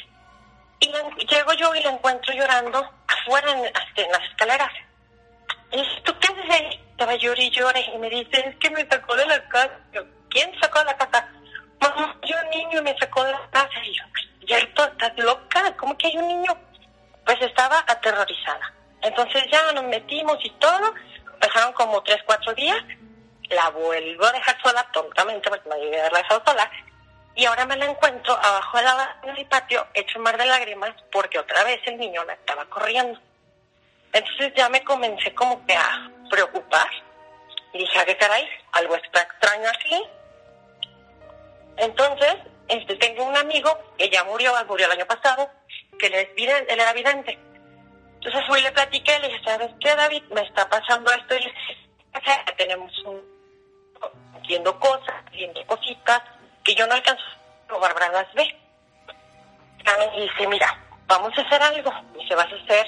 [0.81, 3.65] y la- llego yo y la encuentro llorando afuera en,
[3.97, 4.73] en las escaleras.
[5.71, 6.85] Y dice, ¿tú qué haces ahí?
[6.91, 9.79] Estaba llorando y llore y me dice, es que me sacó de la casa.
[9.93, 11.29] Yo, ¿Quién sacó de la casa?
[11.81, 13.79] Mamá, yo niño me sacó de la casa.
[13.85, 14.05] Y yo,
[14.53, 14.85] ¿cierto?
[14.85, 15.77] ¿Estás loca?
[15.79, 16.57] ¿Cómo que hay un niño?
[17.25, 18.73] Pues estaba aterrorizada.
[19.01, 20.95] Entonces ya nos metimos y todo.
[21.41, 22.79] Pasaron como tres, cuatro días.
[23.49, 26.71] La vuelvo a dejar sola tontamente porque me había dejado sola.
[27.35, 30.45] Y ahora me la encuentro abajo de la ventana del patio, hecho un mar de
[30.45, 33.19] lágrimas, porque otra vez el niño la estaba corriendo.
[34.13, 36.91] Entonces ya me comencé como que a preocupar.
[37.73, 38.47] Y dije, ¿a qué caray?
[38.73, 40.03] Algo está extraño aquí.
[41.79, 42.37] Entonces,
[42.69, 45.51] este, tengo un amigo que ya murió, murió el año pasado,
[45.99, 46.15] que él,
[46.69, 47.39] era vidente.
[48.15, 50.23] Entonces fui y le platiqué, le dije, ¿sabes qué, David?
[50.31, 51.35] Me está pasando esto.
[51.35, 53.21] Y le dije, "O sea, tenemos un...
[54.47, 56.23] viendo cosas, viendo cositas,
[56.65, 57.25] que yo no alcanzo,
[57.67, 58.57] pero Bárbara las ve.
[60.17, 61.93] Y dice, mira, vamos a hacer algo.
[62.13, 62.87] Me dice, vas a hacer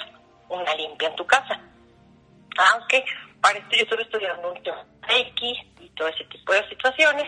[0.48, 1.60] una limpia en tu casa.
[2.72, 3.04] Aunque
[3.40, 7.26] para esto yo estuve estudiando un tema X y todo ese tipo de situaciones.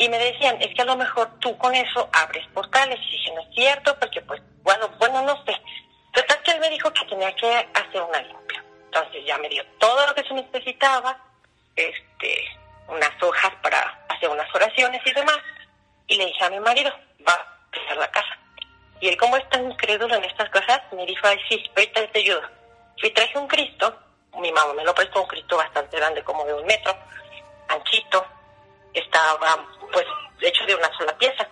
[0.00, 2.98] Y me decían, es que a lo mejor tú con eso abres portales.
[3.06, 5.54] Y dije, no es cierto, porque pues, bueno, bueno, no sé.
[6.14, 8.64] Total que él me dijo que tenía que hacer una limpia.
[8.86, 11.18] Entonces ya me dio todo lo que se necesitaba,
[11.76, 12.44] este,
[12.88, 15.38] unas hojas para hacer unas oraciones y demás.
[16.06, 16.90] Y le dije a mi marido,
[17.28, 18.38] va a empezar la casa.
[19.02, 22.20] Y él, como es tan incrédulo en estas cosas, me dijo, ay, sí, ahorita te
[22.20, 22.48] ayudo.
[22.98, 23.94] Fui, traje un Cristo,
[24.38, 26.96] mi mamá me lo prestó, un Cristo bastante grande, como de un metro,
[27.68, 28.26] anchito,
[28.94, 30.06] estaba, pues,
[30.40, 31.46] hecho de una sola pieza.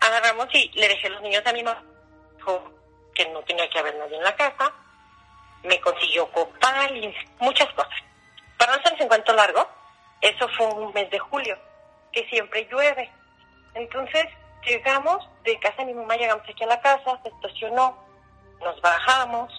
[0.00, 1.82] Agarramos y le dejé los niños a mi mamá,
[2.36, 2.72] dijo
[3.14, 4.72] que no tenía que haber nadie en la casa,
[5.64, 7.98] me consiguió copal y muchas cosas.
[8.56, 9.68] Para no hacerles en cuento largo,
[10.20, 11.58] eso fue un mes de julio,
[12.12, 13.10] que siempre llueve.
[13.74, 14.26] Entonces,
[14.64, 17.98] llegamos de casa de mi mamá, llegamos aquí a la casa, se estacionó,
[18.60, 19.52] nos bajamos,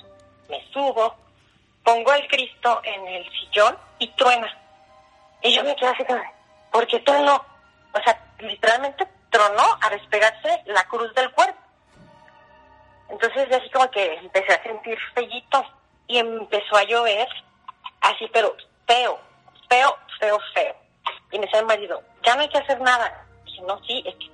[0.50, 1.16] me subo,
[1.84, 4.58] pongo al Cristo en el sillón y truena.
[5.42, 6.22] Y yo me quedé así como,
[6.72, 7.44] ¿por qué tronó?
[7.94, 11.60] O sea, literalmente tronó a despegarse la cruz del cuerpo.
[13.10, 15.66] Entonces yo así como que empecé a sentir fellito
[16.08, 17.28] y empezó a llover
[18.02, 18.56] así, pero
[18.88, 19.20] feo,
[19.70, 20.76] feo, feo, feo.
[21.32, 23.26] Y me dice el marido, ya no hay que hacer nada.
[23.46, 24.32] Y no, sí, es que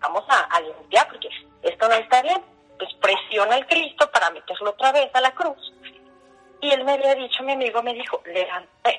[0.00, 1.28] vamos a, a limpiar porque
[1.62, 2.42] esto no está bien.
[2.78, 5.72] Pues presiona el Cristo para meterlo otra vez a la cruz.
[6.66, 8.20] Y él me había dicho, mi amigo me dijo,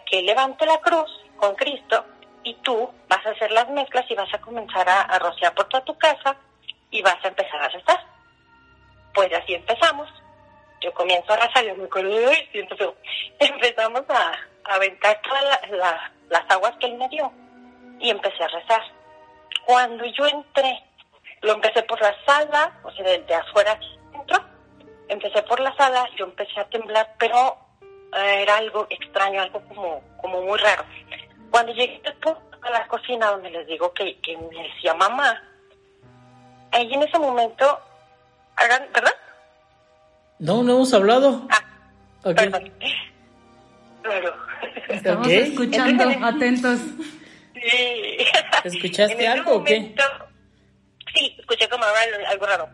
[0.06, 2.06] que levante la cruz con Cristo
[2.44, 5.68] y tú vas a hacer las mezclas y vas a comenzar a, a rociar por
[5.68, 6.38] toda tu casa
[6.92, 8.00] y vas a empezar a rezar.
[9.14, 10.08] Pues así empezamos.
[10.80, 12.96] Yo comienzo a rezar, yo me acuerdo, "Ay, siento feo".
[13.40, 14.32] empezamos a,
[14.72, 17.30] a aventar todas la- la- las aguas que él me dio
[18.00, 18.82] y empecé a rezar.
[19.66, 20.84] Cuando yo entré,
[21.42, 24.46] lo empecé por la sala, o sea, desde afuera hacia adentro,
[25.10, 27.58] empecé por la sala, yo empecé a temblar, pero
[28.16, 30.84] eh, era algo extraño, algo como, como muy raro.
[31.52, 35.42] Cuando llegué después a la cocina donde les digo que, que me decía mamá,
[36.72, 37.80] ahí en ese momento,
[38.56, 39.14] hagan, ¿verdad?
[40.40, 41.48] No, no hemos hablado.
[41.50, 41.64] Ah,
[42.24, 42.36] Ok.
[42.36, 42.74] perdón.
[44.04, 44.36] Claro.
[44.90, 46.80] Estamos escuchando, atentos.
[47.54, 48.18] Sí.
[48.64, 49.96] ¿Escuchaste algo o qué?
[51.14, 51.84] Sí, escuché como
[52.30, 52.70] algo raro.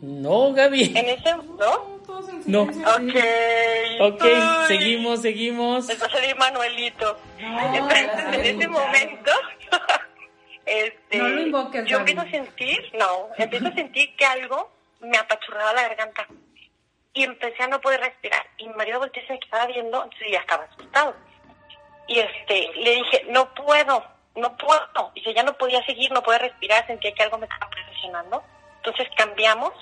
[0.00, 0.92] No, Gaby.
[0.96, 2.00] En ese, ¿no?
[2.46, 2.62] No.
[2.62, 3.14] Ok.
[4.00, 4.66] Ok, Ay.
[4.68, 5.86] seguimos, seguimos.
[5.86, 7.16] Les va a salir Manuelito.
[7.38, 9.30] Entonces, en ese momento,
[10.66, 12.10] este, No lo invoques, yo Gaby.
[12.12, 14.70] empiezo a sentir, no, empiezo a sentir que algo
[15.00, 16.26] me apachurraba la garganta.
[17.12, 18.46] Y empecé a no poder respirar.
[18.56, 21.14] Y mi marido volteó y se me quedaba viendo, entonces ya estaba asustado.
[22.06, 24.04] Y este, le dije, no puedo,
[24.36, 25.12] no puedo.
[25.14, 28.42] Y yo ya no podía seguir, no podía respirar, sentía que algo me estaba presionando.
[28.82, 29.72] Entonces cambiamos,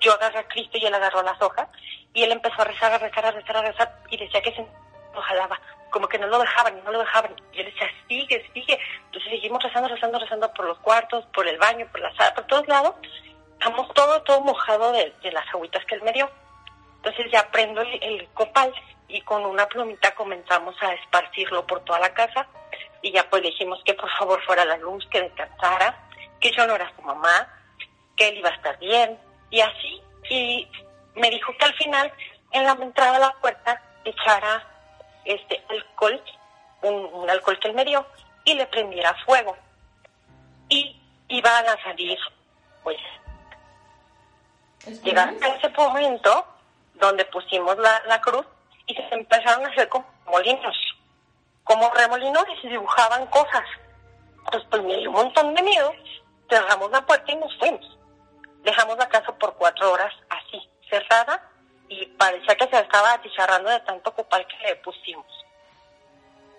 [0.00, 1.68] yo agarré a Cristo y él agarró las hojas
[2.14, 4.66] y él empezó a rezar, a rezar, a rezar, a rezar y decía que se
[5.14, 7.34] lo jalaba, como que no lo dejaban y no lo dejaban.
[7.52, 8.78] Y él decía, sigue, sigue.
[9.06, 12.46] Entonces seguimos rezando, rezando, rezando por los cuartos, por el baño, por la sala, por
[12.46, 12.94] todos lados.
[13.58, 16.30] Estamos todo, todo mojado de, de las agüitas que él me dio.
[16.96, 18.72] Entonces ya prendo el, el copal
[19.08, 22.46] y con una plumita comenzamos a esparcirlo por toda la casa
[23.02, 25.96] y ya pues dijimos que por favor fuera la luz, que descansara,
[26.40, 27.48] que yo no era su mamá,
[28.16, 29.18] que él iba a estar bien
[29.50, 30.02] y así.
[30.30, 30.68] Y
[31.14, 32.12] me dijo que al final
[32.52, 34.64] en la entrada a la puerta echara
[35.24, 36.22] este alcohol,
[36.82, 38.06] un, un alcohol que él me dio
[38.44, 39.56] y le prendiera fuego.
[40.68, 42.18] Y iban a salir
[42.82, 42.98] pues
[45.02, 46.46] llegaron a ese momento
[46.94, 48.46] donde pusimos la, la cruz
[48.86, 50.76] y se empezaron a hacer como molinos,
[51.64, 53.64] como remolinos y se dibujaban cosas.
[54.44, 55.92] Entonces pues me dio un montón de miedo,
[56.48, 57.95] cerramos la puerta y nos fuimos.
[58.66, 60.60] Dejamos la casa por cuatro horas así,
[60.90, 61.40] cerrada,
[61.88, 65.24] y parecía que se estaba achicharrando de tanto copal que le pusimos.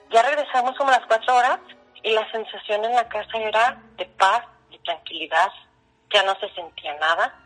[0.10, 1.60] Ya regresamos como las cuatro horas
[2.02, 5.52] y la sensación en la casa era de paz, de tranquilidad,
[6.10, 7.38] ya no se sentía nada,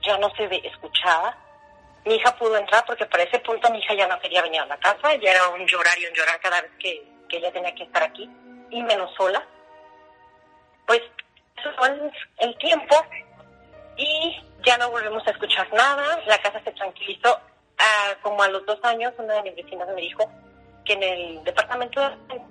[0.00, 1.36] ya no se escuchaba.
[2.06, 4.66] Mi hija pudo entrar porque para ese punto mi hija ya no quería venir a
[4.66, 7.74] la casa, ya era un llorar y un llorar cada vez que, que ella tenía
[7.74, 8.22] que estar aquí,
[8.70, 9.46] y menos sola.
[10.86, 11.02] Pues
[11.58, 12.96] eso fue el tiempo
[13.96, 17.38] y ya no volvimos a escuchar nada, la casa se tranquilizó.
[17.78, 20.30] Ah, como a los dos años, una de mis vecinas me dijo
[20.84, 22.00] que en el departamento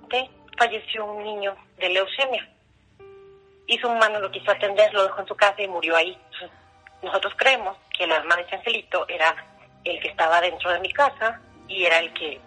[0.08, 2.48] de falleció un niño de leucemia
[3.66, 6.18] y su mamá no lo quiso atender, lo dejó en su casa y murió ahí.
[7.02, 9.34] Nosotros creemos que el alma de ese angelito era
[9.84, 12.40] el que estaba dentro de mi casa y era el que,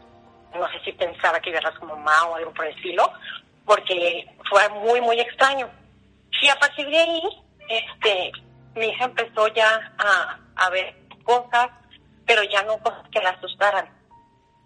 [0.53, 3.11] no sé si pensaba que iba a ser su mamá o algo por el estilo,
[3.65, 5.69] porque fue muy, muy extraño.
[6.41, 7.21] Y a partir de ahí,
[7.69, 8.31] este,
[8.76, 11.69] mi hija empezó ya a, a ver cosas,
[12.26, 13.89] pero ya no cosas que la asustaran,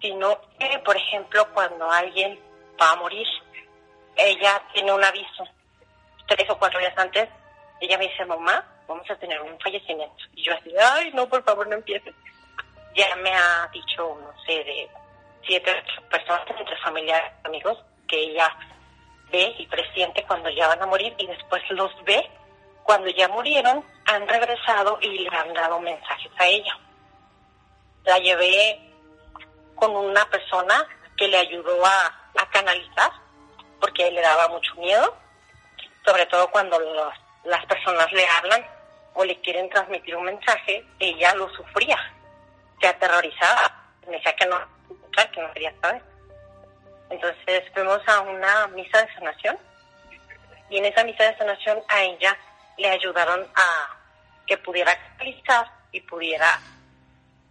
[0.01, 2.39] sino que, por ejemplo, cuando alguien
[2.81, 3.27] va a morir,
[4.15, 5.43] ella tiene un aviso.
[6.27, 7.29] Tres o cuatro días antes,
[7.81, 10.23] ella me dice, mamá, vamos a tener un fallecimiento.
[10.33, 12.13] Y yo así, ay, no, por favor, no empieces.
[12.95, 14.89] Ya me ha dicho, no sé, de
[15.45, 15.71] siete
[16.09, 18.55] personas, entre familiares, amigos, que ella
[19.31, 22.29] ve y presiente cuando ya van a morir y después los ve
[22.89, 26.75] cuando ya murieron, han regresado y le han dado mensajes a ella.
[28.03, 28.79] La llevé
[29.75, 32.15] con una persona que le ayudó a,
[32.51, 33.11] canalizar,
[33.79, 35.15] porque le daba mucho miedo,
[36.03, 36.79] sobre todo cuando
[37.43, 38.65] las personas le hablan
[39.13, 41.95] o le quieren transmitir un mensaje, ella lo sufría,
[42.81, 43.71] se aterrorizaba,
[44.07, 44.57] me decía que no,
[45.31, 46.01] que no quería saber.
[47.11, 49.59] Entonces fuimos a una misa de sanación
[50.71, 52.35] y en esa misa de sanación a ella
[52.79, 53.97] le ayudaron a
[54.47, 56.59] que pudiera canalizar y pudiera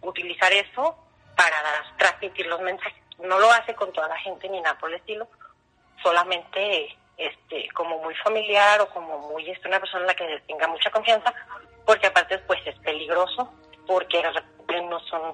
[0.01, 0.97] utilizar eso
[1.35, 1.57] para
[1.97, 3.01] transmitir los mensajes.
[3.19, 5.27] No lo hace con toda la gente ni nada por el estilo,
[6.01, 10.67] solamente este como muy familiar o como muy este, una persona en la que tenga
[10.67, 11.33] mucha confianza,
[11.85, 13.53] porque aparte pues es peligroso,
[13.85, 14.23] porque
[14.83, 15.33] no son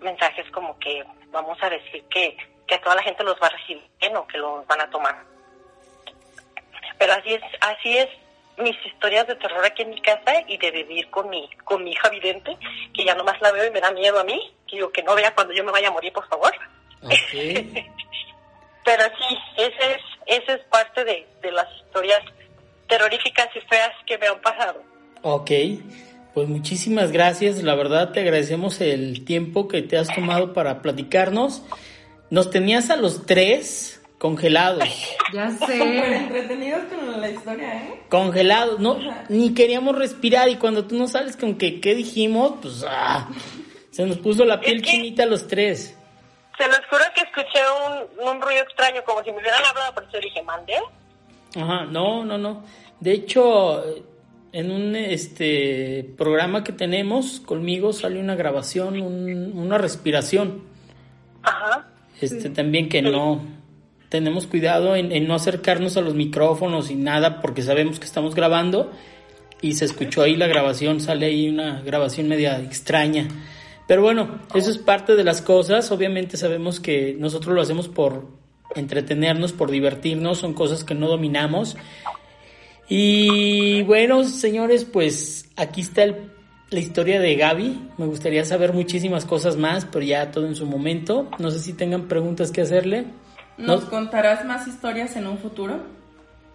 [0.00, 2.36] mensajes como que vamos a decir que,
[2.66, 4.90] que a toda la gente los va a recibir bien o que los van a
[4.90, 5.24] tomar.
[6.98, 8.08] Pero así es, así es
[8.60, 11.92] mis historias de terror aquí en mi casa y de vivir con mi, con mi
[11.92, 12.56] hija vidente,
[12.94, 15.14] que ya nomás la veo y me da miedo a mí, que digo que no
[15.14, 16.52] vea cuando yo me vaya a morir, por favor.
[18.84, 22.22] Pero sí, ese es, ese es parte de, de las historias
[22.88, 24.82] terroríficas y feas que me han pasado.
[25.22, 25.50] Ok,
[26.34, 27.62] pues muchísimas gracias.
[27.62, 31.62] La verdad te agradecemos el tiempo que te has tomado para platicarnos.
[32.30, 34.84] Nos tenías a los tres congelados.
[35.32, 36.16] Ya Súper sé.
[36.16, 38.02] entretenidos con la historia, ¿eh?
[38.10, 38.98] Congelados, no,
[39.30, 43.28] ni queríamos respirar y cuando tú no sales con que qué dijimos, pues ah,
[43.90, 45.96] se nos puso la piel Es que- chinita a los tres.
[46.58, 47.60] Se los juro que escuché
[48.20, 50.74] un, un ruido extraño, como si me hubieran hablado, por eso dije, ¿mandé?
[51.56, 52.62] Ajá, no, no, no.
[53.00, 53.82] De hecho,
[54.52, 60.62] en un este programa que tenemos conmigo sale una grabación, un- una respiración.
[61.42, 61.86] Ajá.
[62.20, 63.40] Este también que no
[64.10, 68.92] tenemos cuidado en, no acercarnos a los micrófonos y nada porque sabemos que estamos grabando
[69.62, 73.28] y se escuchó ahí la grabación, sale ahí una grabación media extraña.
[73.86, 75.90] Pero bueno, eso es parte de las cosas.
[75.90, 78.26] Obviamente sabemos que nosotros lo hacemos por
[78.76, 81.76] entretenernos, por divertirnos, son cosas que no dominamos.
[82.88, 86.30] Y bueno, señores, pues aquí está el-
[86.70, 87.80] la historia de Gaby.
[87.98, 91.28] Me gustaría saber muchísimas cosas más, pero ya todo en su momento.
[91.38, 93.06] No sé si tengan preguntas que hacerle.
[93.60, 93.90] ¿Nos No.
[93.90, 95.80] contarás más historias en un futuro?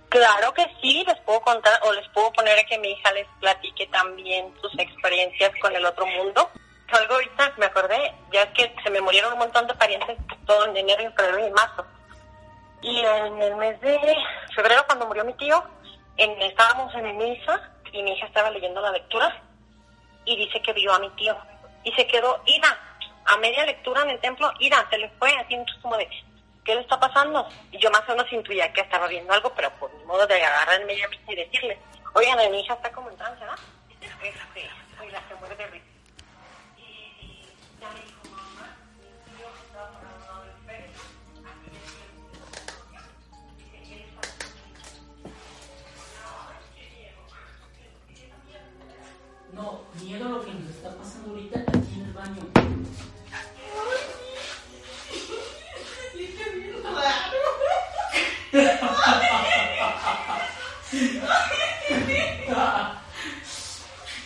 [0.10, 3.28] Claro que sí, les puedo contar o les puedo poner a que mi hija les
[3.40, 6.50] platique también sus experiencias con el otro mundo.
[6.92, 10.66] Algo ahorita me acordé, ya es que se me murieron un montón de parientes todo
[10.68, 11.86] en enero, y febrero y marzo.
[12.82, 14.00] Y en el mes de
[14.56, 15.62] febrero, cuando murió mi tío,
[16.18, 19.42] en, estábamos en misa y mi hija estaba leyendo la lectura
[20.24, 21.36] y dice que vio a mi tío.
[21.84, 22.78] Y se quedó ida,
[23.26, 26.08] a media lectura en el templo, ida, se le fue así como de,
[26.66, 27.48] ¿qué le está pasando?
[27.72, 30.96] Y yo más o menos intuía que estaba viendo algo, pero por modo de agarrarme
[30.96, 31.80] y decirle,
[32.14, 33.60] oigan, mi hija está como en trance, ¿verdad?
[34.02, 34.70] Este,
[35.02, 35.86] oiga, se muere de risa.
[36.78, 37.46] Y
[37.80, 41.04] ya me dijo, mamá, mi tío estaba parado al espejo.
[49.54, 52.75] No, miedo a lo que nos está pasando ahorita aquí en el baño.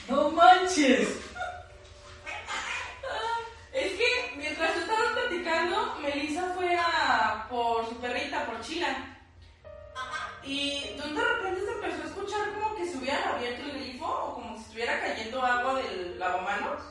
[0.08, 1.10] No manches.
[3.74, 9.18] Es que mientras tú estabas platicando, Melissa fue a por su perrita, por Chila.
[10.44, 14.36] Y de repente se empezó a escuchar como que se hubieran abierto el grifo o
[14.36, 16.82] como si estuviera cayendo agua del lavamanos.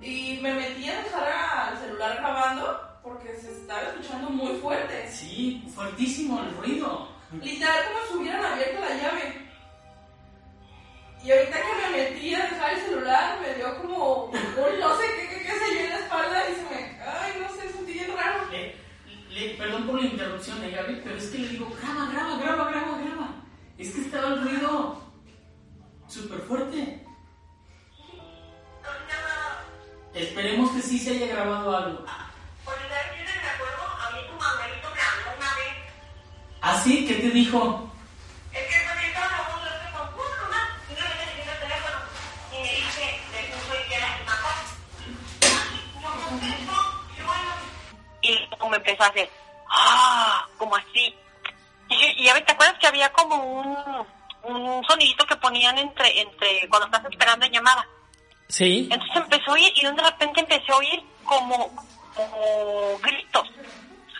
[0.00, 5.08] Y me metí a dejar al celular grabando porque se estaba escuchando muy fuerte.
[5.10, 7.08] Sí, fuertísimo el ruido.
[7.42, 9.48] Literal como si hubieran abierto la llave.
[11.24, 15.04] Y ahorita que me metí a dejar el celular, me dio como un no sé
[15.16, 17.00] qué, qué, qué se yo en la espalda y se me.
[17.02, 18.48] Ay, no sé, sentí bien raro.
[18.50, 18.74] Le-
[19.30, 22.70] le- perdón por la interrupción de Gaby, pero es que le digo, graba, graba, graba,
[22.70, 23.28] graba, graba.
[23.76, 25.02] Es que estaba el ruido
[26.06, 27.04] súper fuerte.
[30.14, 32.04] Esperemos que sí se haya grabado algo.
[36.60, 37.06] ¿Así?
[37.06, 37.90] ¿Qué te dijo?
[48.20, 49.30] Y luego me empezó a hacer,
[49.70, 50.46] ¡ah!
[50.58, 51.14] Como así.
[51.88, 53.76] Y, yo- y ya ves, ¿te acuerdas que había como un,
[54.42, 57.86] un sonidito que ponían entre, entre cuando estás esperando en llamada?
[58.48, 58.88] Sí.
[58.90, 61.70] Entonces empezó a oír y de repente empecé a oír como,
[63.02, 63.50] gritos.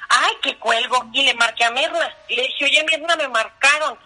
[0.09, 1.09] Ay, que cuelgo.
[1.13, 2.15] Y le marqué a Mirna.
[2.29, 3.99] Y le dije, oye, Mirna, me marcaron.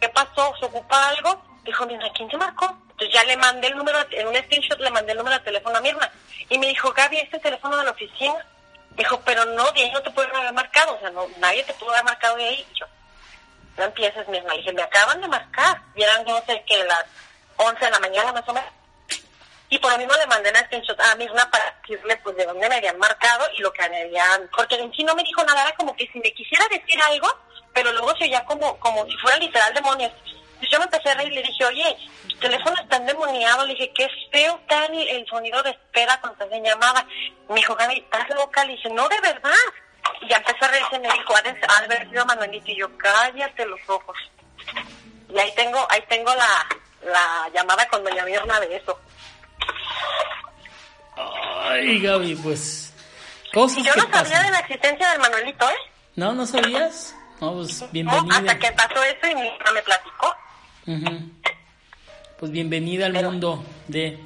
[0.00, 0.54] ¿Qué pasó?
[0.58, 1.42] ¿Se ocupa algo?
[1.64, 2.66] Dijo, Mirna, ¿quién te marcó?
[2.90, 5.78] Entonces ya le mandé el número, en un screenshot le mandé el número de teléfono
[5.78, 6.10] a Mirna.
[6.48, 8.44] Y me dijo, Gaby, este es el teléfono de la oficina.
[8.90, 10.96] Dijo, pero no, de ahí no te pueden haber marcado.
[10.96, 12.66] O sea, no, nadie te pudo haber marcado de ahí.
[12.74, 12.86] Yo,
[13.76, 14.52] no empieces, Mirna.
[14.52, 15.80] Le dije, me acaban de marcar.
[15.94, 17.04] Y eran, no sé, que las
[17.56, 18.77] 11 de la mañana más o menos.
[19.70, 22.68] Y por lo mismo le mandé una screenshot a Mirna para decirle pues de dónde
[22.68, 24.48] me habían marcado y lo que me habían...
[24.54, 27.28] Porque en sí no me dijo nada, era como que si me quisiera decir algo,
[27.74, 30.12] pero luego se oía como, como si fuera literal demonios.
[30.58, 31.96] Entonces yo me empecé a reír y le dije, oye,
[32.28, 33.64] tu teléfono está endemoniado.
[33.64, 37.06] Le dije, qué feo está el, sonido de espera cuando estás en llamada.
[37.48, 38.64] Me dijo, Gaby, ¿estás loca?
[38.64, 39.52] Le dije, no, de verdad.
[40.20, 42.70] Y ya empezó a reírse me dijo, ha haber sido Manuelito.
[42.72, 44.16] Y yo, cállate los ojos.
[45.28, 46.66] Y ahí tengo, ahí tengo la,
[47.02, 48.98] la llamada con doña Mirna de eso.
[51.70, 52.92] Ay, Gaby, pues.
[53.52, 54.44] Cosas Y yo que no sabía pasan.
[54.46, 55.74] de la existencia del Manuelito, ¿eh?
[56.16, 56.32] ¿No?
[56.32, 57.14] ¿No sabías?
[57.40, 58.36] No, pues No, bienvenida.
[58.36, 60.34] hasta que pasó eso y mi hija me platicó.
[60.86, 61.30] Ujú.
[62.38, 64.18] Pues bienvenida al mundo de...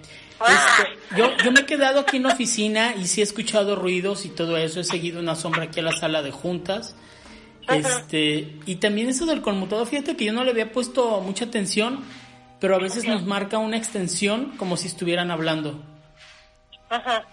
[1.17, 4.29] Yo, yo me he quedado aquí en la oficina y sí he escuchado ruidos y
[4.31, 4.81] todo eso.
[4.81, 6.97] He seguido una sombra aquí a la sala de juntas.
[7.69, 12.05] Este, y también eso del conmutador, fíjate que yo no le había puesto mucha atención,
[12.63, 15.83] pero a veces nos marca una extensión como si estuvieran hablando.
[16.89, 17.25] Ajá.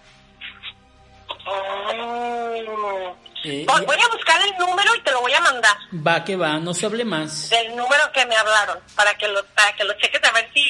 [1.45, 2.39] Mm.
[3.43, 5.77] Eh, Voy a buscar el número y te lo voy a mandar.
[6.05, 7.51] va que va, no se hable más.
[7.51, 10.63] Del número que me hablaron, para que lo, para que lo cheques a ver si,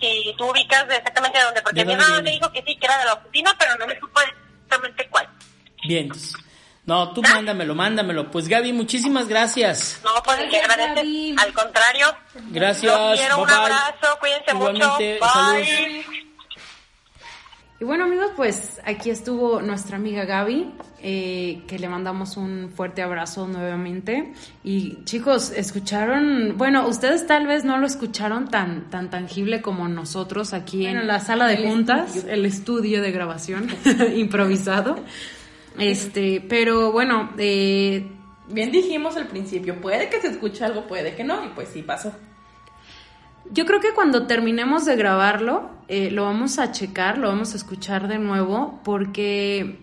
[0.00, 1.60] si tú ubicas de exactamente de dónde.
[1.60, 3.86] Porque ¿De mi mamá me dijo que sí, que era de la oficina, pero no
[3.86, 5.28] me supo exactamente cuál.
[5.86, 6.04] Bien.
[6.04, 6.32] entonces,
[6.88, 8.30] No, tú mándamelo, mándamelo.
[8.30, 10.00] Pues Gaby, muchísimas gracias.
[10.02, 10.96] No, pues que Gracias, agradeces.
[10.96, 11.34] Gaby.
[11.38, 12.06] Al contrario.
[12.50, 12.92] Gracias.
[12.98, 13.54] Los quiero, un bye.
[13.54, 15.32] abrazo, cuídense Igualmente, mucho.
[15.34, 15.66] saludos.
[15.66, 16.06] Bye.
[17.80, 20.72] Y bueno amigos, pues aquí estuvo nuestra amiga Gaby,
[21.02, 24.32] eh, que le mandamos un fuerte abrazo nuevamente.
[24.64, 30.54] Y chicos, escucharon, bueno, ustedes tal vez no lo escucharon tan, tan tangible como nosotros
[30.54, 33.68] aquí en la sala de juntas, el estudio de grabación
[34.16, 34.96] improvisado.
[35.78, 38.06] Este, pero bueno, eh,
[38.50, 41.82] Bien dijimos al principio, puede que se escuche algo, puede que no, y pues sí
[41.82, 42.12] pasó.
[43.50, 47.56] Yo creo que cuando terminemos de grabarlo, eh, lo vamos a checar, lo vamos a
[47.56, 49.80] escuchar de nuevo, porque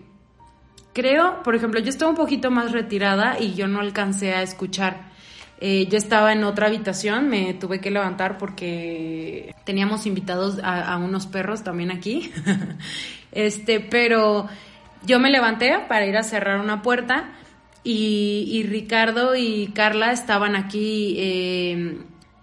[0.92, 5.12] creo, por ejemplo, yo estaba un poquito más retirada y yo no alcancé a escuchar.
[5.60, 10.98] Eh, yo estaba en otra habitación, me tuve que levantar porque teníamos invitados a, a
[10.98, 12.32] unos perros también aquí.
[13.32, 14.48] este, pero
[15.06, 17.32] yo me levanté para ir a cerrar una puerta
[17.84, 21.14] y, y Ricardo y Carla estaban aquí.
[21.18, 21.98] Eh,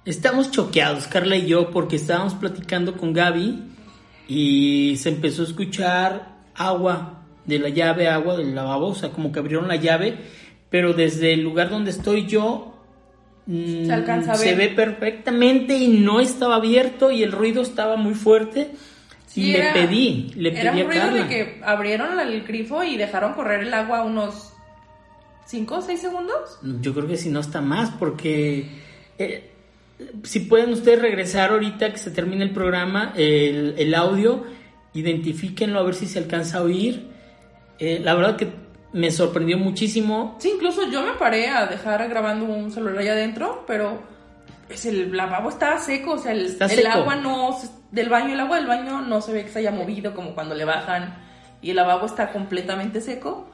[0.06, 3.64] Estamos choqueados, Carla y yo, porque estábamos platicando con Gaby
[4.28, 9.32] y se empezó a escuchar agua de la llave, agua del lavabo, o sea, como
[9.32, 10.18] que abrieron la llave,
[10.70, 12.74] pero desde el lugar donde estoy yo
[13.46, 14.70] mm, Se alcanza a se ver.
[14.70, 18.72] ve perfectamente y no estaba abierto y el ruido estaba muy fuerte
[19.36, 21.24] y Sí, le era- pedí, le Era pedí un a ruido Carla.
[21.24, 24.54] de que abrieron el grifo y dejaron correr el agua unos
[25.46, 26.60] 5 o 6 segundos.
[26.82, 28.68] Yo creo que si no está más, porque
[29.18, 29.50] eh,
[30.24, 34.44] si pueden ustedes regresar ahorita que se termine el programa, el, el audio,
[34.94, 37.08] identifíquenlo a ver si se alcanza a oír.
[37.80, 38.48] Eh, la verdad que
[38.94, 40.38] me sorprendió muchísimo.
[40.40, 44.02] Sí, incluso yo me paré a dejar grabando un celular allá adentro, pero
[44.70, 46.88] es el lavabo estaba seco, o sea, el, el seco.
[46.90, 49.72] agua no se- del baño, el agua del baño no se ve que se haya
[49.72, 51.16] movido como cuando le bajan
[51.62, 53.48] y el lavabo está completamente seco,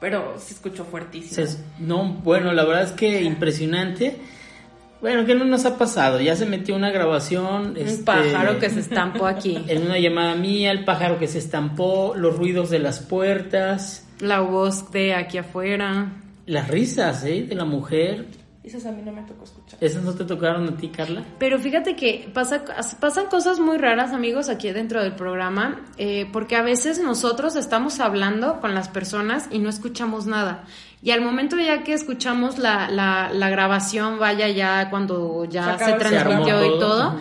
[0.00, 1.46] pero se escuchó fuertísimo.
[1.46, 4.16] Se- no, bueno, la verdad es que impresionante.
[5.00, 6.20] Bueno, ¿qué no nos ha pasado?
[6.20, 7.74] Ya se metió una grabación.
[7.78, 9.64] este, un pájaro que se estampó aquí.
[9.68, 14.40] En una llamada mía, el pájaro que se estampó, los ruidos de las puertas, La
[14.40, 16.12] voz de aquí afuera.
[16.44, 17.46] las risas, ¿eh?
[17.48, 18.26] De la mujer.
[18.62, 19.78] Esas a mí no me tocó escuchar.
[19.82, 21.24] ¿Esas no te tocaron a ti, Carla?
[21.38, 22.62] Pero fíjate que pasa,
[23.00, 28.00] pasan cosas muy raras, amigos, aquí dentro del programa, eh, porque a veces nosotros estamos
[28.00, 30.64] hablando con las personas y no escuchamos nada.
[31.02, 35.94] Y al momento ya que escuchamos la, la, la grabación, vaya ya cuando ya se
[35.94, 37.18] transmitió y todo,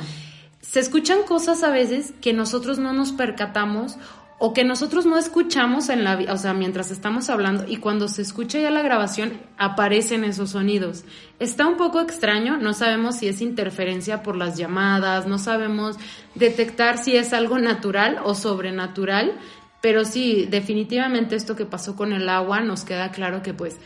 [0.60, 3.98] se escuchan cosas a veces que nosotros no nos percatamos
[4.42, 8.22] o que nosotros no escuchamos en la, o sea, mientras estamos hablando y cuando se
[8.22, 11.04] escucha ya la grabación aparecen esos sonidos.
[11.40, 15.98] Está un poco extraño, no sabemos si es interferencia por las llamadas, no sabemos
[16.36, 19.34] detectar si es algo natural o sobrenatural,
[19.82, 23.78] pero sí, definitivamente esto que pasó con el agua nos queda claro que pues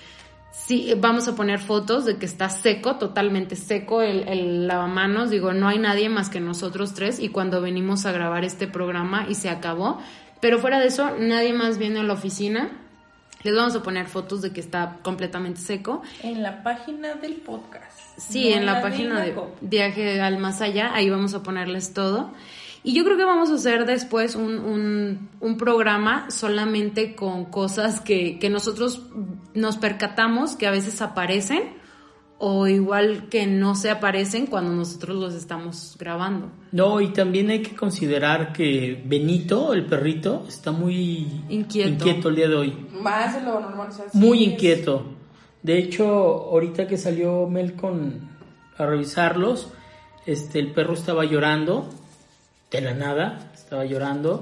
[0.53, 5.31] Sí, vamos a poner fotos de que está seco, totalmente seco el, el lavamanos.
[5.31, 9.25] Digo, no hay nadie más que nosotros tres y cuando venimos a grabar este programa
[9.27, 9.99] y se acabó.
[10.43, 12.69] Pero fuera de eso, nadie más viene a la oficina.
[13.43, 16.01] Les vamos a poner fotos de que está completamente seco.
[16.21, 17.97] En la página del podcast.
[18.17, 19.33] Sí, no en la página de.
[19.61, 22.33] Viaje al Más Allá, ahí vamos a ponerles todo.
[22.83, 28.01] Y yo creo que vamos a hacer después un, un, un programa solamente con cosas
[28.01, 29.01] que, que nosotros
[29.53, 31.71] nos percatamos que a veces aparecen
[32.45, 36.51] o igual que no se aparecen cuando nosotros los estamos grabando.
[36.73, 42.27] No, y también hay que considerar que Benito, el perrito, está muy Inquieto.
[42.27, 42.87] el día de hoy.
[43.01, 43.87] Más de lo normal.
[43.89, 45.05] o sea, sí Muy es- inquieto.
[45.61, 48.29] De hecho, ahorita que salió Mel con
[48.77, 49.69] a revisarlos,
[50.25, 51.87] este el perro estaba llorando
[52.71, 54.41] de la nada, estaba llorando.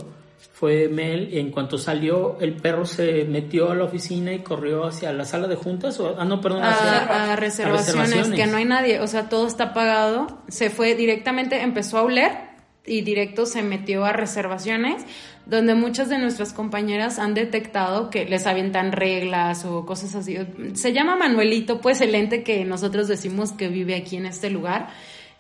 [0.53, 4.85] Fue Mel y en cuanto salió el perro se metió a la oficina y corrió
[4.85, 8.57] hacia la sala de juntas o ah no, perdón, hacia a, a reservaciones, que no
[8.57, 10.27] hay nadie, o sea, todo está pagado.
[10.47, 12.51] Se fue directamente, empezó a oler
[12.85, 15.03] y directo se metió a reservaciones,
[15.45, 20.37] donde muchas de nuestras compañeras han detectado que les avientan reglas o cosas así.
[20.73, 24.89] Se llama Manuelito, pues el ente que nosotros decimos que vive aquí en este lugar.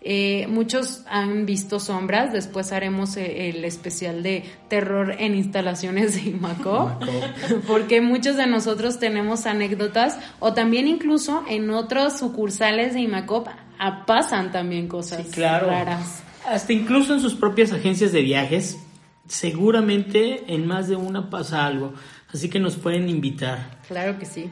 [0.03, 6.31] Eh, muchos han visto sombras, después haremos eh, el especial de terror en instalaciones de
[6.31, 6.91] Imaco,
[7.67, 13.47] porque muchos de nosotros tenemos anécdotas o también incluso en otros sucursales de Imacop
[13.77, 15.67] ah, pasan también cosas Sí, claro.
[15.67, 16.23] raras.
[16.47, 18.79] Hasta incluso en sus propias agencias de viajes,
[19.27, 21.93] seguramente en más de una pasa algo.
[22.33, 23.79] Así que nos pueden invitar.
[23.87, 24.49] Claro que sí.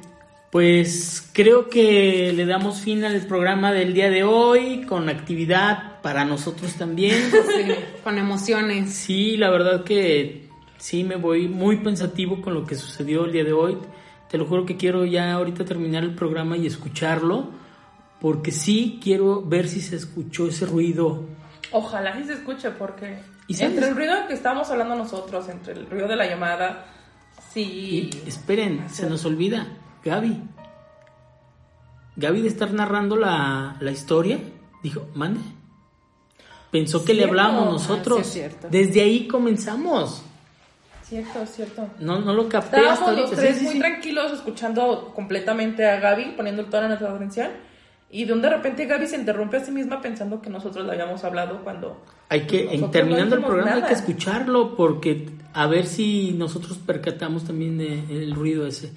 [0.52, 6.26] Pues creo que le damos fin al programa del día de hoy con actividad para
[6.26, 7.16] nosotros también.
[7.32, 8.94] Sí, con emociones.
[8.94, 13.44] Sí, la verdad que sí me voy muy pensativo con lo que sucedió el día
[13.44, 13.78] de hoy.
[14.30, 17.50] Te lo juro que quiero ya ahorita terminar el programa y escucharlo
[18.20, 21.26] porque sí quiero ver si se escuchó ese ruido.
[21.72, 25.90] Ojalá sí se escuche porque ¿Y entre el ruido que estábamos hablando nosotros, entre el
[25.90, 26.86] ruido de la llamada,
[27.52, 28.12] sí.
[28.14, 29.68] Y esperen, se nos olvida,
[30.04, 30.42] Gaby.
[32.16, 34.40] Gaby de estar narrando la, la historia,
[34.84, 35.40] dijo, mande.
[36.72, 38.28] Pensó que le hablábamos Ah, nosotros.
[38.28, 38.42] sí.
[38.70, 40.24] Desde ahí comenzamos.
[41.04, 41.88] Cierto, cierto.
[42.00, 43.42] No, no lo capté hasta Estábamos los ahorita.
[43.42, 43.80] tres Sí, muy sí.
[43.80, 47.48] tranquilos escuchando completamente a Gaby, poniendo toda nuestra atención.
[48.12, 50.92] Y de un de repente Gaby se interrumpe a sí misma pensando que nosotros le
[50.94, 52.04] habíamos hablado cuando...
[52.30, 56.78] Hay que, en, terminando no el programa, hay que escucharlo porque a ver si nosotros
[56.78, 58.92] percatamos también de- el ruido ese.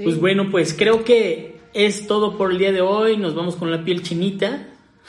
[0.00, 0.04] Sí.
[0.04, 3.16] Pues bueno, pues creo que es todo por el día de hoy.
[3.18, 4.66] Nos vamos con la piel chinita.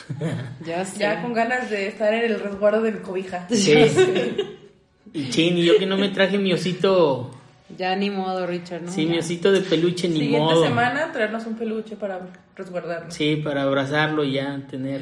[0.65, 0.99] Ya sé.
[0.99, 3.47] Ya con ganas de estar en el resguardo de mi cobija.
[3.49, 3.73] Sí.
[5.13, 7.31] Y chin, y yo que no me traje mi osito,
[7.77, 8.91] Ya ni modo, Richard, ¿no?
[8.91, 9.19] sí, mi Ya.
[9.19, 10.63] osito de peluche, ni Siguiente modo.
[10.63, 13.13] semana traernos un peluche para resguardarnos.
[13.13, 15.01] Sí, para abrazarlo y ya tener.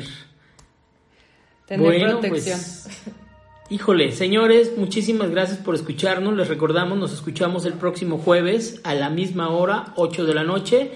[1.67, 2.57] Tener bueno, protección.
[2.59, 2.87] pues.
[3.71, 6.35] Híjole, señores, muchísimas gracias por escucharnos.
[6.35, 10.91] Les recordamos, nos escuchamos el próximo jueves a la misma hora, 8 de la noche.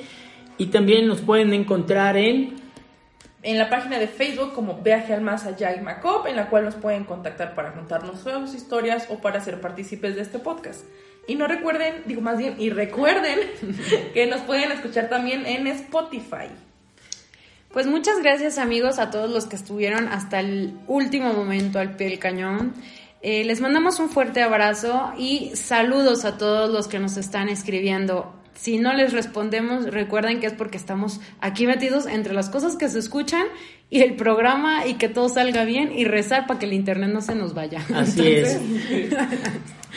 [0.58, 2.56] Y también nos pueden encontrar en.
[3.44, 6.66] En la página de Facebook como Viaje al Más Allá y Macop, en la cual
[6.66, 10.84] nos pueden contactar para contarnos sus historias o para ser partícipes de este podcast.
[11.28, 13.38] Y no recuerden, digo más bien, y recuerden
[14.16, 16.50] que nos pueden escuchar también en Spotify.
[17.74, 22.08] Pues muchas gracias amigos a todos los que estuvieron hasta el último momento al pie
[22.08, 22.74] del cañón.
[23.24, 28.32] Eh, les mandamos un fuerte abrazo y saludos a todos los que nos están escribiendo.
[28.54, 32.88] Si no les respondemos, recuerden que es porque estamos aquí metidos entre las cosas que
[32.90, 33.46] se escuchan
[33.90, 37.22] y el programa y que todo salga bien y rezar para que el internet no
[37.22, 37.84] se nos vaya.
[37.96, 38.60] Así es.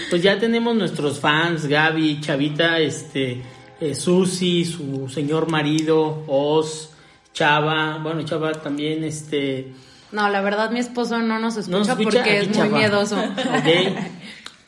[0.09, 3.43] Pues ya tenemos nuestros fans, Gaby, Chavita, este,
[3.81, 6.96] eh, Susi, su señor marido, Oz,
[7.37, 9.73] Chava, bueno, Chava también, este,
[10.11, 13.17] No, la verdad mi esposo no nos escucha, no nos escucha, porque es muy miedoso.
[13.19, 13.99] Ok.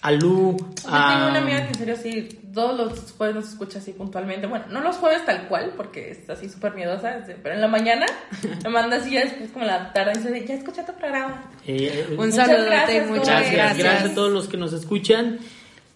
[0.03, 3.79] Alú, Yo tengo a- una amiga que en serio sí, todos los jueves nos escucha
[3.79, 4.47] así puntualmente.
[4.47, 7.69] Bueno, no los jueves tal cual, porque es así súper miedosa, este, pero en la
[7.69, 8.07] mañana
[8.65, 11.51] me manda así ya después como en la tarde y dice, ya escuché tu programa.
[11.67, 13.79] eh, Un Muchas saludote, gracias, muchas Gracias, gracias.
[13.79, 15.39] gracias a todos los que nos escuchan.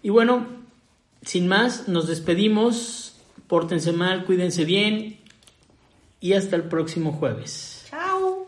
[0.01, 0.47] Y bueno,
[1.21, 3.15] sin más, nos despedimos.
[3.47, 5.19] Pórtense mal, cuídense bien.
[6.23, 7.85] Y hasta el próximo jueves.
[7.89, 8.47] Chao.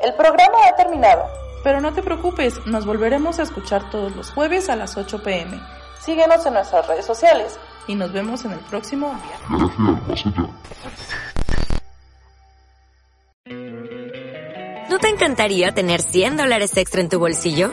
[0.00, 1.24] El programa ha terminado.
[1.64, 5.60] Pero no te preocupes, nos volveremos a escuchar todos los jueves a las 8 pm.
[6.00, 7.58] Síguenos en nuestras redes sociales.
[7.88, 9.42] Y nos vemos en el próximo viaje.
[14.88, 17.72] ¿No te encantaría tener 100 dólares extra en tu bolsillo?